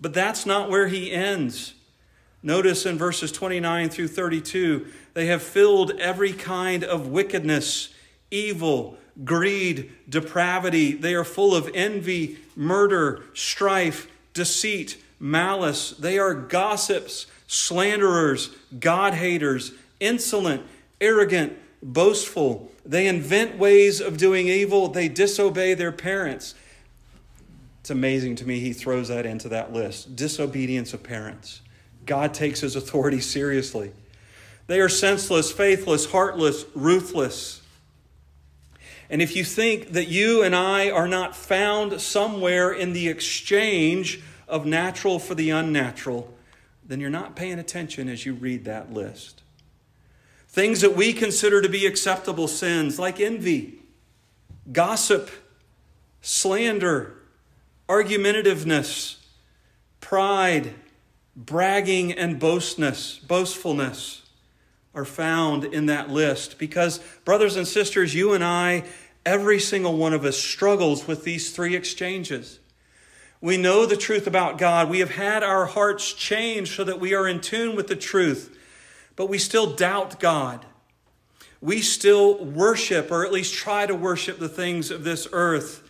But 0.00 0.14
that's 0.14 0.46
not 0.46 0.70
where 0.70 0.86
he 0.86 1.10
ends. 1.10 1.73
Notice 2.44 2.86
in 2.86 2.96
verses 2.96 3.32
29 3.32 3.88
through 3.88 4.06
32, 4.06 4.86
they 5.14 5.26
have 5.26 5.42
filled 5.42 5.98
every 5.98 6.32
kind 6.32 6.84
of 6.84 7.08
wickedness, 7.08 7.92
evil, 8.30 8.96
greed, 9.24 9.90
depravity. 10.08 10.92
They 10.92 11.14
are 11.14 11.24
full 11.24 11.56
of 11.56 11.68
envy, 11.74 12.38
murder, 12.54 13.24
strife, 13.34 14.06
deceit, 14.32 15.02
malice. 15.18 15.90
They 15.90 16.20
are 16.20 16.34
gossips, 16.34 17.26
slanderers, 17.48 18.54
God 18.78 19.14
haters, 19.14 19.72
insolent, 19.98 20.62
arrogant, 21.00 21.58
boastful 21.82 22.70
they 22.84 23.06
invent 23.06 23.58
ways 23.58 24.00
of 24.00 24.16
doing 24.16 24.48
evil. 24.48 24.88
They 24.88 25.08
disobey 25.08 25.74
their 25.74 25.92
parents. 25.92 26.54
It's 27.80 27.90
amazing 27.90 28.36
to 28.36 28.46
me 28.46 28.60
he 28.60 28.72
throws 28.72 29.08
that 29.08 29.26
into 29.26 29.48
that 29.50 29.72
list 29.72 30.16
disobedience 30.16 30.92
of 30.94 31.02
parents. 31.02 31.60
God 32.06 32.34
takes 32.34 32.60
his 32.60 32.76
authority 32.76 33.20
seriously. 33.20 33.92
They 34.66 34.80
are 34.80 34.88
senseless, 34.88 35.52
faithless, 35.52 36.10
heartless, 36.10 36.64
ruthless. 36.74 37.60
And 39.10 39.20
if 39.20 39.36
you 39.36 39.44
think 39.44 39.92
that 39.92 40.08
you 40.08 40.42
and 40.42 40.54
I 40.54 40.90
are 40.90 41.08
not 41.08 41.36
found 41.36 42.00
somewhere 42.00 42.72
in 42.72 42.94
the 42.94 43.08
exchange 43.08 44.20
of 44.48 44.64
natural 44.64 45.18
for 45.18 45.34
the 45.34 45.50
unnatural, 45.50 46.32
then 46.86 47.00
you're 47.00 47.10
not 47.10 47.36
paying 47.36 47.58
attention 47.58 48.08
as 48.08 48.24
you 48.24 48.34
read 48.34 48.64
that 48.64 48.92
list. 48.92 49.42
Things 50.48 50.80
that 50.80 50.96
we 50.96 51.12
consider 51.12 51.60
to 51.60 51.68
be 51.68 51.86
acceptable 51.86 52.48
sins, 52.48 52.98
like 52.98 53.20
envy, 53.20 53.80
gossip, 54.72 55.30
slander, 56.22 57.14
argumentativeness, 57.88 59.16
pride, 60.00 60.74
bragging, 61.36 62.12
and 62.12 62.38
boastness, 62.38 63.18
boastfulness 63.18 64.22
are 64.94 65.04
found 65.04 65.64
in 65.64 65.86
that 65.86 66.10
list. 66.10 66.58
Because, 66.58 66.98
brothers 67.24 67.56
and 67.56 67.66
sisters, 67.66 68.14
you 68.14 68.32
and 68.32 68.44
I, 68.44 68.84
every 69.26 69.58
single 69.58 69.96
one 69.96 70.12
of 70.12 70.24
us 70.24 70.38
struggles 70.38 71.06
with 71.06 71.24
these 71.24 71.50
three 71.50 71.74
exchanges. 71.74 72.60
We 73.40 73.56
know 73.56 73.86
the 73.86 73.96
truth 73.96 74.26
about 74.26 74.58
God. 74.58 74.88
We 74.88 75.00
have 75.00 75.10
had 75.10 75.42
our 75.42 75.66
hearts 75.66 76.12
changed 76.12 76.74
so 76.74 76.84
that 76.84 77.00
we 77.00 77.14
are 77.14 77.28
in 77.28 77.40
tune 77.40 77.76
with 77.76 77.88
the 77.88 77.96
truth 77.96 78.54
but 79.16 79.28
we 79.28 79.38
still 79.38 79.74
doubt 79.74 80.18
God. 80.20 80.66
We 81.60 81.80
still 81.80 82.44
worship, 82.44 83.10
or 83.10 83.24
at 83.24 83.32
least 83.32 83.54
try 83.54 83.86
to 83.86 83.94
worship, 83.94 84.38
the 84.38 84.48
things 84.48 84.90
of 84.90 85.04
this 85.04 85.26
earth, 85.32 85.88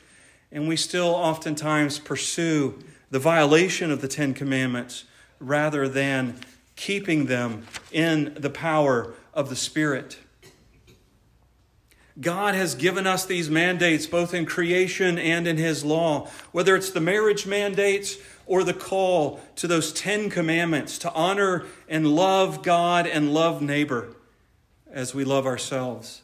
and 0.53 0.69
we 0.69 0.77
still 0.77 1.09
oftentimes 1.09 1.99
pursue 1.99 2.79
the 3.11 3.19
violation 3.19 3.91
of 3.91 4.01
the 4.01 4.09
Ten 4.09 4.35
Commandments 4.35 5.05
rather 5.47 5.89
than 5.89 6.37
keeping 6.77 7.27
them 7.27 7.67
in 7.93 8.35
the 8.39 8.51
power 8.51 9.15
of 9.33 9.49
the 9.49 9.57
Spirit. 9.57 10.19
God 12.21 12.55
has 12.55 12.75
given 12.75 13.07
us 13.07 13.27
these 13.27 13.51
mandates 13.51 14.07
both 14.07 14.35
in 14.35 14.47
creation 14.47 15.19
and 15.19 15.47
in 15.49 15.57
His 15.57 15.85
law, 15.85 16.29
whether 16.53 16.77
it's 16.77 16.91
the 16.91 17.01
marriage 17.01 17.47
mandates 17.47 18.19
or 18.47 18.63
the 18.63 18.75
call 18.75 19.41
to 19.57 19.67
those 19.67 19.93
Ten 19.93 20.31
Commandments 20.31 20.99
to 20.99 21.13
honor 21.13 21.65
and 21.89 22.07
love 22.07 22.63
God 22.63 23.07
and 23.07 23.35
love 23.35 23.61
neighbor 23.63 24.15
as 24.93 25.15
we 25.15 25.25
love 25.25 25.45
ourselves. 25.45 26.23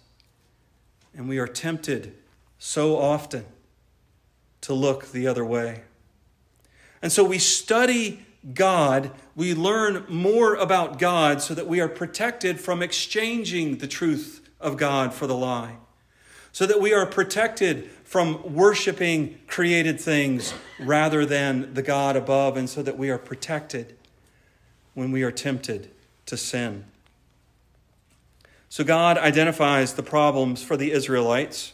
And 1.15 1.29
we 1.29 1.39
are 1.39 1.49
tempted 1.49 2.15
so 2.59 2.97
often 2.97 3.45
to 4.61 4.75
look 4.75 5.11
the 5.11 5.27
other 5.27 5.45
way. 5.45 5.83
And 7.03 7.11
so 7.11 7.25
we 7.25 7.39
study 7.39 8.25
God, 8.55 9.11
we 9.37 9.55
learn 9.55 10.07
more 10.09 10.55
about 10.55 10.99
God 10.99 11.43
so 11.43 11.55
that 11.55 11.67
we 11.67 11.81
are 11.81 11.89
protected 11.89 12.59
from 12.59 12.83
exchanging 12.83 13.79
the 13.79 13.87
truth 13.87 14.49
of 14.59 14.77
God 14.77 15.13
for 15.13 15.27
the 15.27 15.37
lie, 15.37 15.77
so 16.51 16.67
that 16.67 16.81
we 16.81 16.95
are 16.95 17.05
protected 17.05 17.91
from 18.03 18.55
worshiping 18.55 19.39
created 19.47 20.01
things 20.01 20.55
rather 20.79 21.27
than 21.27 21.75
the 21.75 21.83
God 21.83 22.17
above, 22.17 22.57
and 22.57 22.69
so 22.69 22.83
that 22.83 22.97
we 22.97 23.11
are 23.11 23.19
protected 23.19 23.97
when 24.95 25.13
we 25.13 25.23
are 25.23 25.31
tempted 25.31 25.91
to 26.27 26.37
sin. 26.37 26.85
So 28.71 28.85
God 28.85 29.19
identifies 29.19 29.95
the 29.95 30.03
problems 30.03 30.63
for 30.63 30.77
the 30.77 30.93
Israelites. 30.93 31.73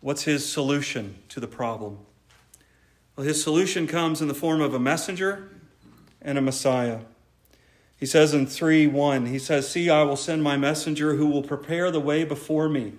What's 0.00 0.22
his 0.22 0.50
solution 0.50 1.16
to 1.28 1.40
the 1.40 1.48
problem? 1.48 2.05
Well, 3.16 3.26
his 3.26 3.42
solution 3.42 3.86
comes 3.86 4.20
in 4.20 4.28
the 4.28 4.34
form 4.34 4.60
of 4.60 4.74
a 4.74 4.78
messenger 4.78 5.48
and 6.20 6.36
a 6.36 6.42
Messiah. 6.42 7.00
He 7.96 8.04
says 8.04 8.34
in 8.34 8.46
3 8.46 8.86
1, 8.86 9.26
he 9.26 9.38
says, 9.38 9.66
See, 9.66 9.88
I 9.88 10.02
will 10.02 10.16
send 10.16 10.42
my 10.42 10.58
messenger 10.58 11.14
who 11.14 11.26
will 11.26 11.42
prepare 11.42 11.90
the 11.90 11.98
way 11.98 12.24
before 12.24 12.68
me. 12.68 12.92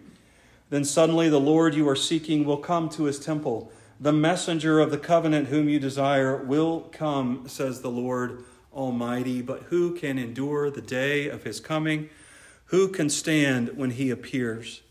Then 0.72 0.84
suddenly 0.84 1.30
the 1.30 1.40
Lord 1.40 1.76
you 1.76 1.88
are 1.88 1.96
seeking 1.96 2.46
will 2.46 2.58
come 2.58 2.90
to 2.90 3.04
his 3.04 3.20
temple. 3.20 3.72
The 4.00 4.12
messenger 4.12 4.80
of 4.80 4.90
the 4.90 4.98
covenant 4.98 5.50
whom 5.50 5.70
you 5.70 5.80
desire 5.80 6.36
will 6.36 6.82
come, 6.92 7.48
says 7.48 7.82
the 7.82 7.92
Lord 7.92 8.44
Almighty. 8.74 9.44
But 9.44 9.64
who 9.64 9.94
can 9.94 10.18
endure 10.18 10.72
the 10.72 10.82
day 10.82 11.30
of 11.30 11.44
his 11.44 11.60
coming? 11.60 12.10
Who 12.66 12.90
can 12.90 13.10
stand 13.10 13.78
when 13.78 13.92
he 13.92 14.10
appears? 14.10 14.82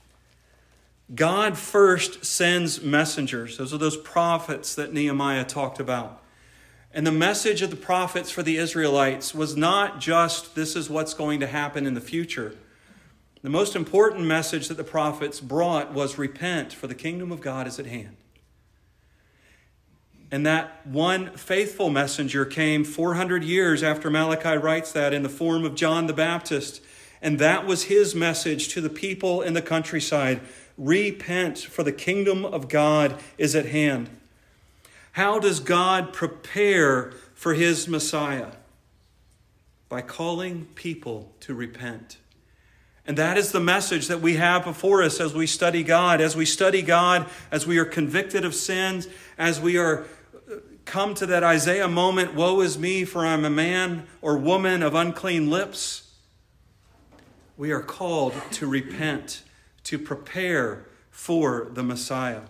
God 1.14 1.56
first 1.56 2.24
sends 2.24 2.82
messengers. 2.82 3.58
Those 3.58 3.72
are 3.72 3.78
those 3.78 3.96
prophets 3.96 4.74
that 4.74 4.92
Nehemiah 4.92 5.44
talked 5.44 5.78
about. 5.78 6.22
And 6.92 7.06
the 7.06 7.12
message 7.12 7.62
of 7.62 7.70
the 7.70 7.76
prophets 7.76 8.30
for 8.30 8.42
the 8.42 8.56
Israelites 8.56 9.34
was 9.34 9.56
not 9.56 10.00
just 10.00 10.54
this 10.54 10.74
is 10.74 10.90
what's 10.90 11.14
going 11.14 11.40
to 11.40 11.46
happen 11.46 11.86
in 11.86 11.94
the 11.94 12.00
future. 12.00 12.56
The 13.42 13.50
most 13.50 13.76
important 13.76 14.24
message 14.24 14.68
that 14.68 14.76
the 14.76 14.84
prophets 14.84 15.38
brought 15.40 15.92
was 15.92 16.18
repent, 16.18 16.72
for 16.72 16.86
the 16.86 16.94
kingdom 16.94 17.30
of 17.30 17.40
God 17.40 17.66
is 17.66 17.78
at 17.78 17.86
hand. 17.86 18.16
And 20.32 20.44
that 20.44 20.84
one 20.86 21.36
faithful 21.36 21.88
messenger 21.88 22.44
came 22.44 22.82
400 22.82 23.44
years 23.44 23.82
after 23.82 24.10
Malachi 24.10 24.56
writes 24.56 24.90
that 24.92 25.12
in 25.12 25.22
the 25.22 25.28
form 25.28 25.64
of 25.64 25.76
John 25.76 26.06
the 26.06 26.12
Baptist. 26.12 26.82
And 27.22 27.38
that 27.38 27.64
was 27.66 27.84
his 27.84 28.14
message 28.14 28.68
to 28.68 28.80
the 28.80 28.90
people 28.90 29.42
in 29.42 29.54
the 29.54 29.62
countryside 29.62 30.40
Repent, 30.78 31.58
for 31.58 31.82
the 31.82 31.92
kingdom 31.92 32.44
of 32.44 32.68
God 32.68 33.18
is 33.38 33.54
at 33.54 33.66
hand. 33.66 34.10
How 35.12 35.38
does 35.38 35.60
God 35.60 36.12
prepare 36.12 37.12
for 37.34 37.54
his 37.54 37.88
Messiah? 37.88 38.52
By 39.88 40.02
calling 40.02 40.66
people 40.74 41.32
to 41.40 41.54
repent. 41.54 42.18
And 43.06 43.16
that 43.16 43.38
is 43.38 43.52
the 43.52 43.60
message 43.60 44.08
that 44.08 44.20
we 44.20 44.34
have 44.34 44.64
before 44.64 45.02
us 45.02 45.20
as 45.20 45.32
we 45.32 45.46
study 45.46 45.84
God. 45.84 46.20
As 46.20 46.34
we 46.34 46.44
study 46.44 46.82
God, 46.82 47.28
as 47.52 47.66
we 47.66 47.78
are 47.78 47.84
convicted 47.84 48.44
of 48.44 48.54
sins, 48.54 49.06
as 49.38 49.60
we 49.60 49.78
are 49.78 50.02
uh, 50.50 50.56
come 50.84 51.14
to 51.14 51.26
that 51.26 51.44
Isaiah 51.44 51.88
moment, 51.88 52.34
woe 52.34 52.60
is 52.60 52.78
me, 52.78 53.04
for 53.04 53.24
I'm 53.24 53.44
a 53.44 53.50
man 53.50 54.06
or 54.20 54.36
woman 54.36 54.82
of 54.82 54.94
unclean 54.94 55.48
lips. 55.50 56.10
We 57.56 57.70
are 57.70 57.80
called 57.80 58.34
to 58.52 58.66
repent, 58.66 59.42
to 59.86 59.98
prepare 59.98 60.84
for 61.10 61.68
the 61.72 61.82
Messiah 61.82 62.42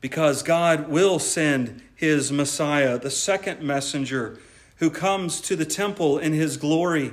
because 0.00 0.42
God 0.42 0.88
will 0.88 1.18
send 1.18 1.82
his 1.94 2.30
Messiah, 2.30 2.98
the 2.98 3.10
second 3.10 3.62
messenger, 3.62 4.38
who 4.76 4.90
comes 4.90 5.40
to 5.42 5.56
the 5.56 5.64
temple 5.64 6.18
in 6.18 6.32
his 6.32 6.56
glory 6.56 7.12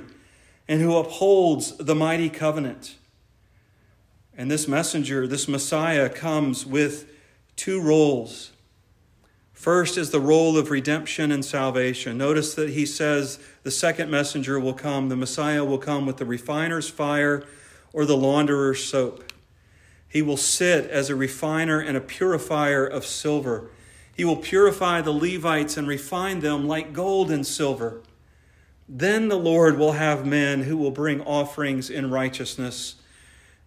and 0.68 0.80
who 0.80 0.96
upholds 0.96 1.76
the 1.76 1.94
mighty 1.94 2.28
covenant. 2.28 2.96
And 4.36 4.50
this 4.50 4.66
messenger, 4.66 5.26
this 5.26 5.48
Messiah, 5.48 6.08
comes 6.08 6.66
with 6.66 7.10
two 7.56 7.80
roles. 7.80 8.50
First 9.52 9.96
is 9.96 10.10
the 10.10 10.20
role 10.20 10.58
of 10.58 10.70
redemption 10.70 11.30
and 11.30 11.44
salvation. 11.44 12.18
Notice 12.18 12.54
that 12.54 12.70
he 12.70 12.84
says 12.84 13.38
the 13.62 13.70
second 13.70 14.10
messenger 14.10 14.58
will 14.58 14.74
come, 14.74 15.08
the 15.08 15.16
Messiah 15.16 15.64
will 15.64 15.78
come 15.78 16.06
with 16.06 16.16
the 16.16 16.26
refiner's 16.26 16.90
fire 16.90 17.44
or 17.94 18.04
the 18.04 18.16
launderer's 18.16 18.84
soap. 18.84 19.32
He 20.06 20.20
will 20.20 20.36
sit 20.36 20.90
as 20.90 21.08
a 21.08 21.16
refiner 21.16 21.80
and 21.80 21.96
a 21.96 22.00
purifier 22.00 22.84
of 22.84 23.06
silver. 23.06 23.70
He 24.14 24.24
will 24.24 24.36
purify 24.36 25.00
the 25.00 25.12
Levites 25.12 25.76
and 25.76 25.88
refine 25.88 26.40
them 26.40 26.68
like 26.68 26.92
gold 26.92 27.30
and 27.30 27.46
silver. 27.46 28.02
Then 28.88 29.28
the 29.28 29.38
Lord 29.38 29.78
will 29.78 29.92
have 29.92 30.26
men 30.26 30.64
who 30.64 30.76
will 30.76 30.90
bring 30.90 31.22
offerings 31.22 31.88
in 31.88 32.10
righteousness, 32.10 32.96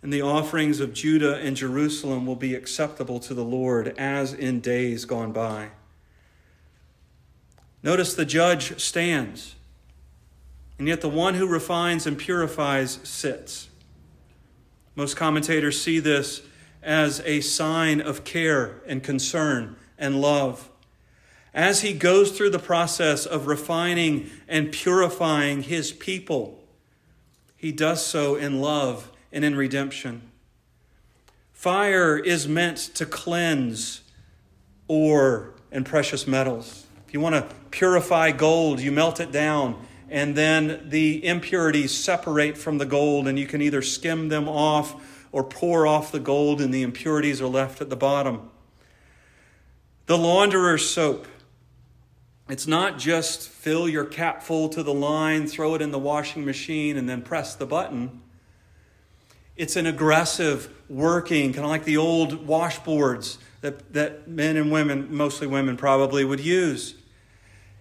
and 0.02 0.14
the 0.14 0.22
offerings 0.22 0.80
of 0.80 0.94
Judah 0.94 1.38
and 1.38 1.56
Jerusalem 1.56 2.26
will 2.26 2.36
be 2.36 2.54
acceptable 2.54 3.20
to 3.22 3.34
the 3.34 3.44
Lord 3.44 3.96
as 3.98 4.34
in 4.34 4.60
days 4.60 5.06
gone 5.06 5.32
by. 5.32 5.70
Notice 7.82 8.14
the 8.14 8.26
judge 8.26 8.80
stands, 8.80 9.56
and 10.78 10.88
yet 10.88 11.02
the 11.02 11.10
one 11.10 11.34
who 11.34 11.48
refines 11.48 12.06
and 12.06 12.18
purifies 12.18 13.00
sits. 13.04 13.70
Most 14.98 15.16
commentators 15.16 15.80
see 15.80 16.00
this 16.00 16.42
as 16.82 17.22
a 17.24 17.40
sign 17.42 18.02
of 18.02 18.24
care 18.24 18.82
and 18.88 19.04
concern 19.04 19.76
and 19.96 20.20
love. 20.20 20.72
As 21.54 21.82
he 21.82 21.94
goes 21.94 22.32
through 22.32 22.50
the 22.50 22.58
process 22.58 23.28
of 23.28 23.46
refining 23.46 24.32
and 24.48 24.72
purifying 24.72 25.62
his 25.62 25.92
people, 25.92 26.64
he 27.56 27.72
does 27.72 28.04
so 28.04 28.38
in 28.38 28.60
love 28.60 29.12
and 29.32 29.46
in 29.46 29.56
redemption. 29.56 30.32
Fire 31.54 32.18
is 32.18 32.48
meant 32.48 32.78
to 32.96 33.06
cleanse 33.06 34.02
ore 34.88 35.54
and 35.72 35.86
precious 35.86 36.26
metals. 36.26 36.88
If 37.08 37.14
you 37.14 37.20
want 37.20 37.36
to 37.36 37.56
purify 37.70 38.32
gold, 38.32 38.80
you 38.80 38.92
melt 38.92 39.20
it 39.20 39.32
down 39.32 39.80
and 40.10 40.36
then 40.36 40.90
the 40.90 41.26
impurities 41.26 41.96
separate 41.96 42.58
from 42.58 42.78
the 42.78 42.86
gold, 42.86 43.28
and 43.28 43.38
you 43.38 43.48
can 43.48 43.62
either 43.62 43.82
skim 43.82 44.30
them 44.30 44.48
off 44.48 45.26
or 45.32 45.44
pour 45.44 45.86
off 45.86 46.12
the 46.12 46.20
gold, 46.20 46.62
and 46.62 46.74
the 46.74 46.82
impurities 46.82 47.42
are 47.42 47.48
left 47.48 47.82
at 47.82 47.90
the 47.90 47.96
bottom. 47.96 48.50
The 50.06 50.18
launderer's 50.18 50.90
soap. 50.90 51.28
It's 52.50 52.66
not 52.66 52.98
just 52.98 53.50
fill 53.50 53.90
your 53.90 54.06
cap 54.06 54.42
full 54.42 54.70
to 54.70 54.82
the 54.82 54.94
line, 54.94 55.48
throw 55.48 55.76
it 55.76 55.82
in 55.82 55.92
the 55.92 56.00
washing 56.00 56.46
machine, 56.46 56.96
and 56.96 57.10
then 57.10 57.22
press 57.22 57.56
the 57.56 57.66
button. 57.66 58.22
It's 59.58 59.76
an 59.76 59.86
aggressive 59.86 60.74
working, 60.88 61.52
kind 61.52 61.66
of 61.66 61.70
like 61.70 61.84
the 61.84 61.98
old 61.98 62.48
washboards 62.48 63.38
that, 63.62 63.92
that 63.94 64.30
men 64.30 64.56
and 64.56 64.72
women, 64.72 65.14
mostly 65.14 65.48
women 65.48 65.76
probably, 65.76 66.24
would 66.24 66.40
use. 66.40 66.94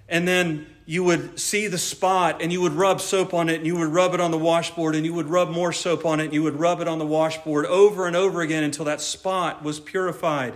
And 0.08 0.26
then 0.26 0.66
you 0.86 1.02
would 1.02 1.38
see 1.38 1.66
the 1.66 1.78
spot 1.78 2.40
and 2.40 2.52
you 2.52 2.60
would 2.60 2.72
rub 2.72 3.00
soap 3.00 3.34
on 3.34 3.48
it 3.48 3.56
and 3.56 3.66
you 3.66 3.76
would 3.76 3.88
rub 3.88 4.14
it 4.14 4.20
on 4.20 4.30
the 4.30 4.38
washboard 4.38 4.94
and 4.94 5.04
you 5.04 5.12
would 5.12 5.26
rub 5.26 5.50
more 5.50 5.72
soap 5.72 6.06
on 6.06 6.20
it 6.20 6.26
and 6.26 6.32
you 6.32 6.44
would 6.44 6.60
rub 6.60 6.80
it 6.80 6.86
on 6.86 6.98
the 6.98 7.06
washboard 7.06 7.66
over 7.66 8.06
and 8.06 8.14
over 8.14 8.40
again 8.40 8.62
until 8.62 8.84
that 8.84 9.00
spot 9.00 9.64
was 9.64 9.80
purified. 9.80 10.54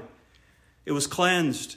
It 0.86 0.92
was 0.92 1.08
cleansed. 1.08 1.76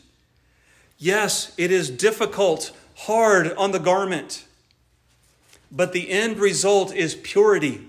Yes, 0.99 1.53
it 1.57 1.71
is 1.71 1.89
difficult, 1.89 2.71
hard 2.95 3.51
on 3.53 3.71
the 3.71 3.79
garment, 3.79 4.45
but 5.71 5.91
the 5.91 6.12
end 6.12 6.38
result 6.38 6.93
is 6.93 7.15
purity. 7.15 7.88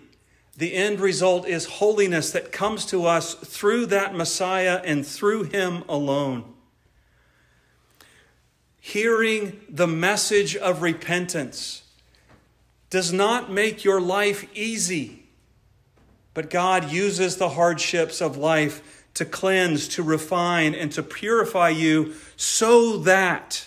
The 0.57 0.75
end 0.75 0.99
result 0.99 1.47
is 1.47 1.67
holiness 1.67 2.31
that 2.33 2.53
comes 2.53 2.87
to 2.87 3.05
us 3.07 3.35
through 3.35 3.87
that 3.87 4.15
Messiah 4.15 4.81
and 4.83 5.07
through 5.07 5.45
Him 5.45 5.85
alone 5.89 6.54
hearing 8.87 9.59
the 9.67 9.87
message 9.87 10.55
of 10.55 10.83
repentance 10.83 11.85
does 12.91 13.15
not 13.15 13.51
make 13.51 13.83
your 13.83 13.99
life 13.99 14.47
easy, 14.55 15.25
but 16.35 16.51
God 16.51 16.93
uses 16.93 17.39
the 17.39 17.49
hardships 17.49 18.21
of 18.21 18.37
life 18.37 19.07
to 19.15 19.25
cleanse, 19.25 19.89
to 19.89 20.03
refine, 20.03 20.75
and 20.75 20.93
to 20.93 21.03
purify 21.03 21.71
you 21.71 22.13
so 22.37 22.99
that 22.99 23.67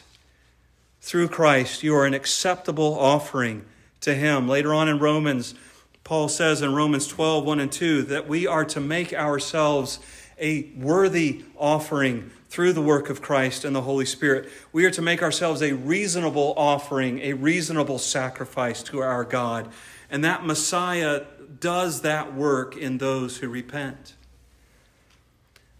through 1.01 1.29
Christ 1.29 1.81
you 1.81 1.95
are 1.95 2.05
an 2.05 2.13
acceptable 2.13 2.93
offering 2.93 3.65
to 4.01 4.13
Him. 4.13 4.47
Later 4.47 4.71
on 4.71 4.87
in 4.87 4.99
Romans, 4.99 5.55
Paul 6.03 6.29
says 6.29 6.61
in 6.61 6.75
Romans 6.75 7.07
12, 7.07 7.43
1 7.43 7.59
and 7.59 7.71
2, 7.71 8.03
that 8.03 8.27
we 8.27 8.45
are 8.45 8.65
to 8.65 8.79
make 8.79 9.15
ourselves 9.15 9.97
a 10.39 10.69
worthy 10.77 11.43
offering 11.57 12.29
through 12.49 12.73
the 12.73 12.81
work 12.81 13.09
of 13.09 13.21
Christ 13.21 13.65
and 13.65 13.75
the 13.75 13.81
Holy 13.81 14.05
Spirit. 14.05 14.49
We 14.71 14.85
are 14.85 14.91
to 14.91 15.01
make 15.01 15.21
ourselves 15.21 15.61
a 15.61 15.73
reasonable 15.73 16.53
offering, 16.55 17.19
a 17.19 17.33
reasonable 17.33 17.99
sacrifice 17.99 18.81
to 18.83 19.01
our 19.01 19.23
God. 19.23 19.69
And 20.09 20.23
that 20.23 20.45
Messiah 20.45 21.25
does 21.59 22.01
that 22.01 22.33
work 22.33 22.77
in 22.77 22.97
those 22.97 23.37
who 23.37 23.49
repent. 23.49 24.15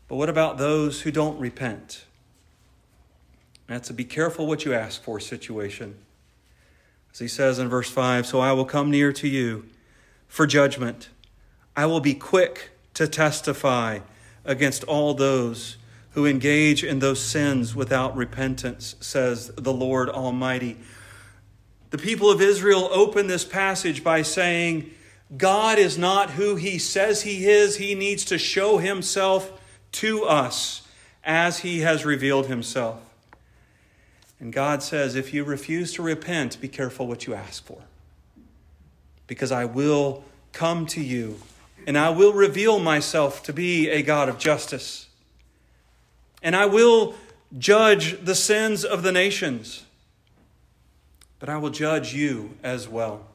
But 0.08 0.16
what 0.16 0.30
about 0.30 0.58
those 0.58 1.02
who 1.02 1.12
don't 1.12 1.40
repent? 1.40 2.06
That's 3.68 3.90
a 3.90 3.94
be 3.94 4.06
careful 4.06 4.48
what 4.48 4.66
you 4.66 4.74
ask 4.74 5.02
for 5.04 5.20
situation. 5.20 5.96
As 7.12 7.20
he 7.20 7.28
says 7.28 7.60
in 7.60 7.68
verse 7.68 7.90
5 7.90 8.26
So 8.26 8.40
I 8.40 8.54
will 8.54 8.66
come 8.66 8.90
near 8.90 9.12
to 9.14 9.28
you 9.28 9.66
for 10.28 10.48
judgment, 10.48 11.10
I 11.76 11.86
will 11.86 12.00
be 12.00 12.14
quick 12.14 12.72
to 12.94 13.08
testify 13.08 14.00
against 14.46 14.84
all 14.86 15.14
those 15.14 15.78
who 16.18 16.26
engage 16.26 16.84
in 16.84 16.98
those 16.98 17.24
sins 17.24 17.76
without 17.76 18.18
repentance, 18.18 18.96
says 19.00 19.50
the 19.56 19.72
Lord 19.72 20.10
Almighty. 20.10 20.76
The 21.92 22.00
people 22.00 22.32
of 22.32 22.42
Israel 22.42 22.90
open 22.92 23.28
this 23.28 23.46
passage 23.46 24.04
by 24.04 24.24
saying, 24.24 24.90
God 25.38 25.78
is 25.78 25.96
not 25.96 26.32
who 26.32 26.56
he 26.56 26.80
says 26.80 27.22
he 27.22 27.46
is. 27.46 27.78
He 27.78 27.94
needs 27.94 28.26
to 28.26 28.40
show 28.40 28.80
himself 28.80 29.62
to 29.92 30.24
us 30.24 30.88
as 31.24 31.60
he 31.60 31.82
has 31.82 32.04
revealed 32.04 32.48
himself. 32.48 33.00
And 34.40 34.52
God 34.52 34.82
says, 34.82 35.14
if 35.14 35.36
you 35.36 35.44
refuse 35.44 35.94
to 35.94 36.02
repent, 36.02 36.60
be 36.60 36.68
careful 36.68 37.06
what 37.06 37.28
you 37.28 37.36
ask 37.36 37.64
for. 37.64 37.84
Because 39.28 39.52
I 39.52 39.66
will 39.66 40.24
come 40.52 40.88
to 40.88 41.00
you 41.00 41.40
and 41.86 41.96
I 41.96 42.10
will 42.10 42.34
reveal 42.34 42.80
myself 42.80 43.44
to 43.44 43.54
be 43.54 43.88
a 43.92 44.02
God 44.02 44.30
of 44.30 44.40
justice 44.40 45.07
and 46.42 46.56
I 46.56 46.66
will 46.66 47.16
judge 47.58 48.24
the 48.24 48.36
sins 48.36 48.84
of 48.84 49.04
the 49.04 49.12
nations, 49.12 49.86
but 51.40 51.50
I 51.50 51.58
will 51.58 51.70
judge 51.70 52.14
you 52.14 52.58
as 52.64 52.88
well. 52.88 53.26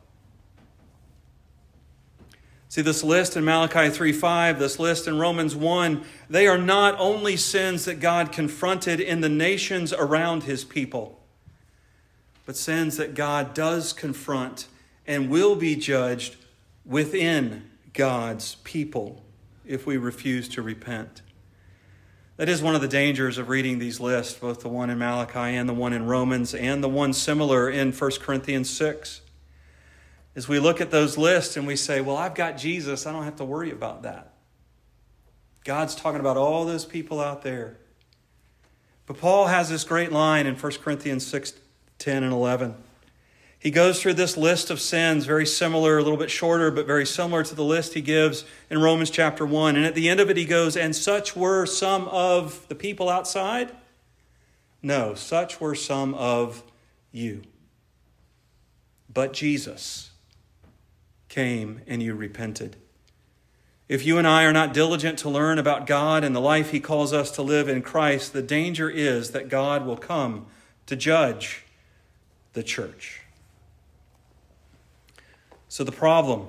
See, 2.68 2.80
this 2.80 3.04
list 3.04 3.36
in 3.36 3.44
Malachi 3.44 3.90
3 3.90 4.12
5, 4.12 4.58
this 4.58 4.78
list 4.78 5.06
in 5.06 5.18
Romans 5.18 5.54
1, 5.54 6.04
they 6.30 6.46
are 6.46 6.56
not 6.56 6.98
only 6.98 7.36
sins 7.36 7.84
that 7.84 8.00
God 8.00 8.32
confronted 8.32 8.98
in 8.98 9.20
the 9.20 9.28
nations 9.28 9.92
around 9.92 10.44
his 10.44 10.64
people. 10.64 11.18
but 12.44 12.56
sins 12.56 12.96
that 12.96 13.14
God 13.14 13.54
does 13.54 13.92
confront 13.92 14.66
and 15.06 15.30
will 15.30 15.54
be 15.54 15.76
judged 15.76 16.36
within 16.84 17.70
God's 17.92 18.56
people 18.64 19.22
if 19.66 19.86
we 19.86 19.96
refuse 19.96 20.48
to 20.50 20.62
repent. 20.62 21.22
That 22.36 22.48
is 22.48 22.62
one 22.62 22.74
of 22.74 22.80
the 22.80 22.88
dangers 22.88 23.38
of 23.38 23.48
reading 23.48 23.78
these 23.78 24.00
lists, 24.00 24.38
both 24.38 24.60
the 24.60 24.68
one 24.68 24.90
in 24.90 24.98
Malachi 24.98 25.56
and 25.56 25.68
the 25.68 25.74
one 25.74 25.92
in 25.92 26.06
Romans, 26.06 26.54
and 26.54 26.82
the 26.82 26.88
one 26.88 27.12
similar 27.12 27.68
in 27.68 27.92
1 27.92 28.10
Corinthians 28.20 28.70
6. 28.70 29.20
As 30.34 30.48
we 30.48 30.58
look 30.58 30.80
at 30.80 30.90
those 30.90 31.18
lists 31.18 31.56
and 31.56 31.66
we 31.66 31.76
say, 31.76 32.00
Well, 32.00 32.16
I've 32.16 32.34
got 32.34 32.56
Jesus, 32.56 33.06
I 33.06 33.12
don't 33.12 33.24
have 33.24 33.36
to 33.36 33.44
worry 33.44 33.70
about 33.70 34.02
that. 34.02 34.32
God's 35.64 35.94
talking 35.94 36.20
about 36.20 36.36
all 36.36 36.64
those 36.64 36.84
people 36.84 37.20
out 37.20 37.42
there. 37.42 37.76
But 39.06 39.18
Paul 39.18 39.46
has 39.46 39.68
this 39.68 39.84
great 39.84 40.10
line 40.10 40.46
in 40.46 40.54
1 40.56 40.72
Corinthians 40.82 41.26
6 41.26 41.54
10 41.98 42.24
and 42.24 42.32
11. 42.32 42.74
He 43.62 43.70
goes 43.70 44.02
through 44.02 44.14
this 44.14 44.36
list 44.36 44.70
of 44.70 44.80
sins, 44.80 45.24
very 45.24 45.46
similar, 45.46 45.96
a 45.96 46.02
little 46.02 46.18
bit 46.18 46.32
shorter, 46.32 46.72
but 46.72 46.84
very 46.84 47.06
similar 47.06 47.44
to 47.44 47.54
the 47.54 47.62
list 47.62 47.94
he 47.94 48.00
gives 48.00 48.44
in 48.68 48.80
Romans 48.80 49.08
chapter 49.08 49.46
1. 49.46 49.76
And 49.76 49.86
at 49.86 49.94
the 49.94 50.08
end 50.08 50.18
of 50.18 50.28
it, 50.28 50.36
he 50.36 50.44
goes, 50.44 50.76
And 50.76 50.96
such 50.96 51.36
were 51.36 51.64
some 51.64 52.08
of 52.08 52.66
the 52.66 52.74
people 52.74 53.08
outside? 53.08 53.70
No, 54.82 55.14
such 55.14 55.60
were 55.60 55.76
some 55.76 56.12
of 56.14 56.64
you. 57.12 57.42
But 59.08 59.32
Jesus 59.32 60.10
came 61.28 61.82
and 61.86 62.02
you 62.02 62.16
repented. 62.16 62.74
If 63.88 64.04
you 64.04 64.18
and 64.18 64.26
I 64.26 64.42
are 64.42 64.52
not 64.52 64.74
diligent 64.74 65.20
to 65.20 65.30
learn 65.30 65.60
about 65.60 65.86
God 65.86 66.24
and 66.24 66.34
the 66.34 66.40
life 66.40 66.72
he 66.72 66.80
calls 66.80 67.12
us 67.12 67.30
to 67.32 67.42
live 67.42 67.68
in 67.68 67.80
Christ, 67.80 68.32
the 68.32 68.42
danger 68.42 68.90
is 68.90 69.30
that 69.30 69.48
God 69.48 69.86
will 69.86 69.96
come 69.96 70.46
to 70.86 70.96
judge 70.96 71.64
the 72.54 72.64
church. 72.64 73.21
So, 75.72 75.84
the 75.84 75.90
problem 75.90 76.48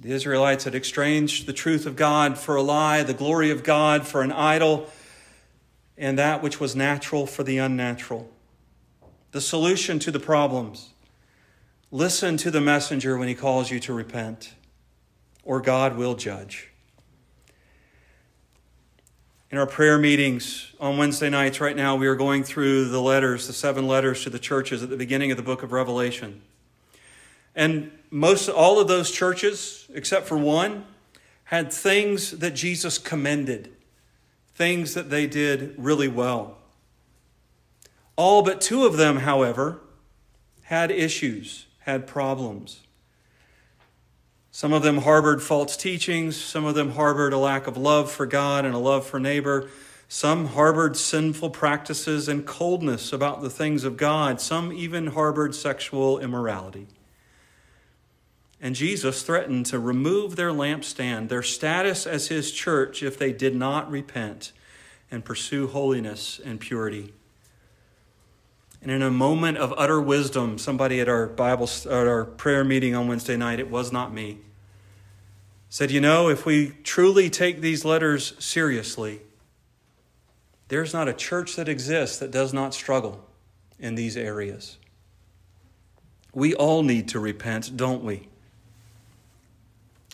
the 0.00 0.12
Israelites 0.12 0.62
had 0.62 0.76
exchanged 0.76 1.46
the 1.46 1.52
truth 1.52 1.86
of 1.86 1.96
God 1.96 2.38
for 2.38 2.54
a 2.54 2.62
lie, 2.62 3.02
the 3.02 3.12
glory 3.12 3.50
of 3.50 3.64
God 3.64 4.06
for 4.06 4.22
an 4.22 4.30
idol, 4.30 4.88
and 5.98 6.16
that 6.16 6.40
which 6.40 6.60
was 6.60 6.76
natural 6.76 7.26
for 7.26 7.42
the 7.42 7.58
unnatural. 7.58 8.30
The 9.32 9.40
solution 9.40 9.98
to 9.98 10.12
the 10.12 10.20
problems 10.20 10.90
listen 11.90 12.36
to 12.36 12.52
the 12.52 12.60
messenger 12.60 13.18
when 13.18 13.26
he 13.26 13.34
calls 13.34 13.72
you 13.72 13.80
to 13.80 13.92
repent, 13.92 14.54
or 15.42 15.60
God 15.60 15.96
will 15.96 16.14
judge. 16.14 16.68
In 19.50 19.58
our 19.58 19.66
prayer 19.66 19.98
meetings 19.98 20.74
on 20.78 20.96
Wednesday 20.96 21.28
nights, 21.28 21.60
right 21.60 21.74
now, 21.74 21.96
we 21.96 22.06
are 22.06 22.14
going 22.14 22.44
through 22.44 22.84
the 22.84 23.02
letters, 23.02 23.48
the 23.48 23.52
seven 23.52 23.88
letters 23.88 24.22
to 24.22 24.30
the 24.30 24.38
churches 24.38 24.80
at 24.80 24.90
the 24.90 24.96
beginning 24.96 25.32
of 25.32 25.36
the 25.36 25.42
book 25.42 25.64
of 25.64 25.72
Revelation. 25.72 26.42
And 27.54 27.90
most 28.10 28.48
all 28.48 28.80
of 28.80 28.88
those 28.88 29.10
churches, 29.10 29.86
except 29.92 30.26
for 30.26 30.36
one, 30.36 30.84
had 31.44 31.72
things 31.72 32.30
that 32.38 32.52
Jesus 32.52 32.98
commended, 32.98 33.72
things 34.54 34.94
that 34.94 35.10
they 35.10 35.26
did 35.26 35.74
really 35.76 36.08
well. 36.08 36.58
All 38.16 38.42
but 38.42 38.60
two 38.60 38.84
of 38.84 38.96
them, 38.96 39.18
however, 39.18 39.80
had 40.62 40.90
issues, 40.90 41.66
had 41.80 42.06
problems. 42.06 42.80
Some 44.52 44.72
of 44.72 44.82
them 44.82 44.98
harbored 44.98 45.42
false 45.42 45.76
teachings, 45.76 46.36
some 46.36 46.64
of 46.64 46.74
them 46.74 46.90
harbored 46.90 47.32
a 47.32 47.38
lack 47.38 47.66
of 47.66 47.76
love 47.76 48.10
for 48.10 48.26
God 48.26 48.64
and 48.64 48.74
a 48.74 48.78
love 48.78 49.06
for 49.06 49.18
neighbor. 49.18 49.68
Some 50.08 50.46
harbored 50.46 50.96
sinful 50.96 51.50
practices 51.50 52.28
and 52.28 52.44
coldness 52.44 53.12
about 53.12 53.42
the 53.42 53.50
things 53.50 53.84
of 53.84 53.96
God. 53.96 54.40
Some 54.40 54.72
even 54.72 55.08
harbored 55.08 55.54
sexual 55.54 56.18
immorality. 56.18 56.88
And 58.60 58.74
Jesus 58.74 59.22
threatened 59.22 59.66
to 59.66 59.78
remove 59.78 60.36
their 60.36 60.50
lampstand, 60.50 61.28
their 61.28 61.42
status 61.42 62.06
as 62.06 62.28
his 62.28 62.52
church, 62.52 63.02
if 63.02 63.18
they 63.18 63.32
did 63.32 63.56
not 63.56 63.90
repent 63.90 64.52
and 65.10 65.24
pursue 65.24 65.66
holiness 65.66 66.40
and 66.44 66.60
purity. 66.60 67.14
And 68.82 68.90
in 68.90 69.02
a 69.02 69.10
moment 69.10 69.58
of 69.58 69.74
utter 69.76 70.00
wisdom, 70.00 70.58
somebody 70.58 71.00
at 71.00 71.08
our 71.08 71.26
Bible 71.26 71.68
at 71.86 72.06
our 72.06 72.24
prayer 72.24 72.64
meeting 72.64 72.94
on 72.94 73.08
Wednesday 73.08 73.36
night, 73.36 73.60
it 73.60 73.70
was 73.70 73.92
not 73.92 74.12
me, 74.12 74.38
said, 75.68 75.90
"You 75.90 76.00
know, 76.00 76.28
if 76.28 76.46
we 76.46 76.76
truly 76.82 77.28
take 77.28 77.60
these 77.60 77.84
letters 77.84 78.34
seriously, 78.38 79.20
there's 80.68 80.94
not 80.94 81.08
a 81.08 81.12
church 81.12 81.56
that 81.56 81.68
exists 81.68 82.18
that 82.18 82.30
does 82.30 82.54
not 82.54 82.72
struggle 82.72 83.26
in 83.78 83.96
these 83.96 84.16
areas. 84.16 84.78
We 86.32 86.54
all 86.54 86.82
need 86.82 87.08
to 87.08 87.18
repent, 87.18 87.76
don't 87.76 88.04
we? 88.04 88.28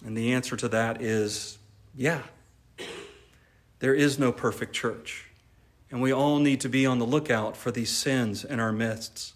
And 0.06 0.16
the 0.16 0.32
answer 0.32 0.56
to 0.56 0.68
that 0.68 1.02
is 1.02 1.58
yeah. 1.92 2.22
There 3.80 3.92
is 3.92 4.20
no 4.20 4.30
perfect 4.30 4.72
church. 4.72 5.26
And 5.90 6.00
we 6.00 6.12
all 6.12 6.38
need 6.38 6.60
to 6.60 6.68
be 6.68 6.86
on 6.86 7.00
the 7.00 7.04
lookout 7.04 7.56
for 7.56 7.72
these 7.72 7.90
sins 7.90 8.44
in 8.44 8.60
our 8.60 8.70
midst. 8.70 9.34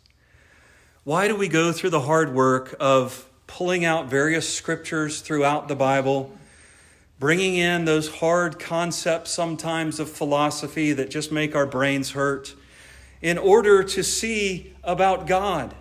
Why 1.03 1.27
do 1.27 1.35
we 1.35 1.49
go 1.49 1.73
through 1.73 1.91
the 1.91 2.03
hard 2.03 2.33
work 2.33 2.77
of 2.79 3.29
pulling 3.49 3.85
out 3.85 4.09
various 4.09 4.49
scriptures 4.49 5.23
throughout 5.23 5.67
the 5.67 5.75
Bible, 5.75 6.31
bringing 7.19 7.57
in 7.57 7.85
those 7.85 8.09
hard 8.09 8.61
concepts 8.61 9.33
sometimes 9.33 9.99
of 9.99 10.09
philosophy 10.09 10.93
that 10.93 11.11
just 11.11 11.33
make 11.33 11.57
our 11.57 11.67
brains 11.67 12.13
hurt, 12.13 12.55
in 13.21 13.39
order 13.39 13.83
to 13.83 14.05
see 14.05 14.73
about 14.85 15.27
God? 15.27 15.75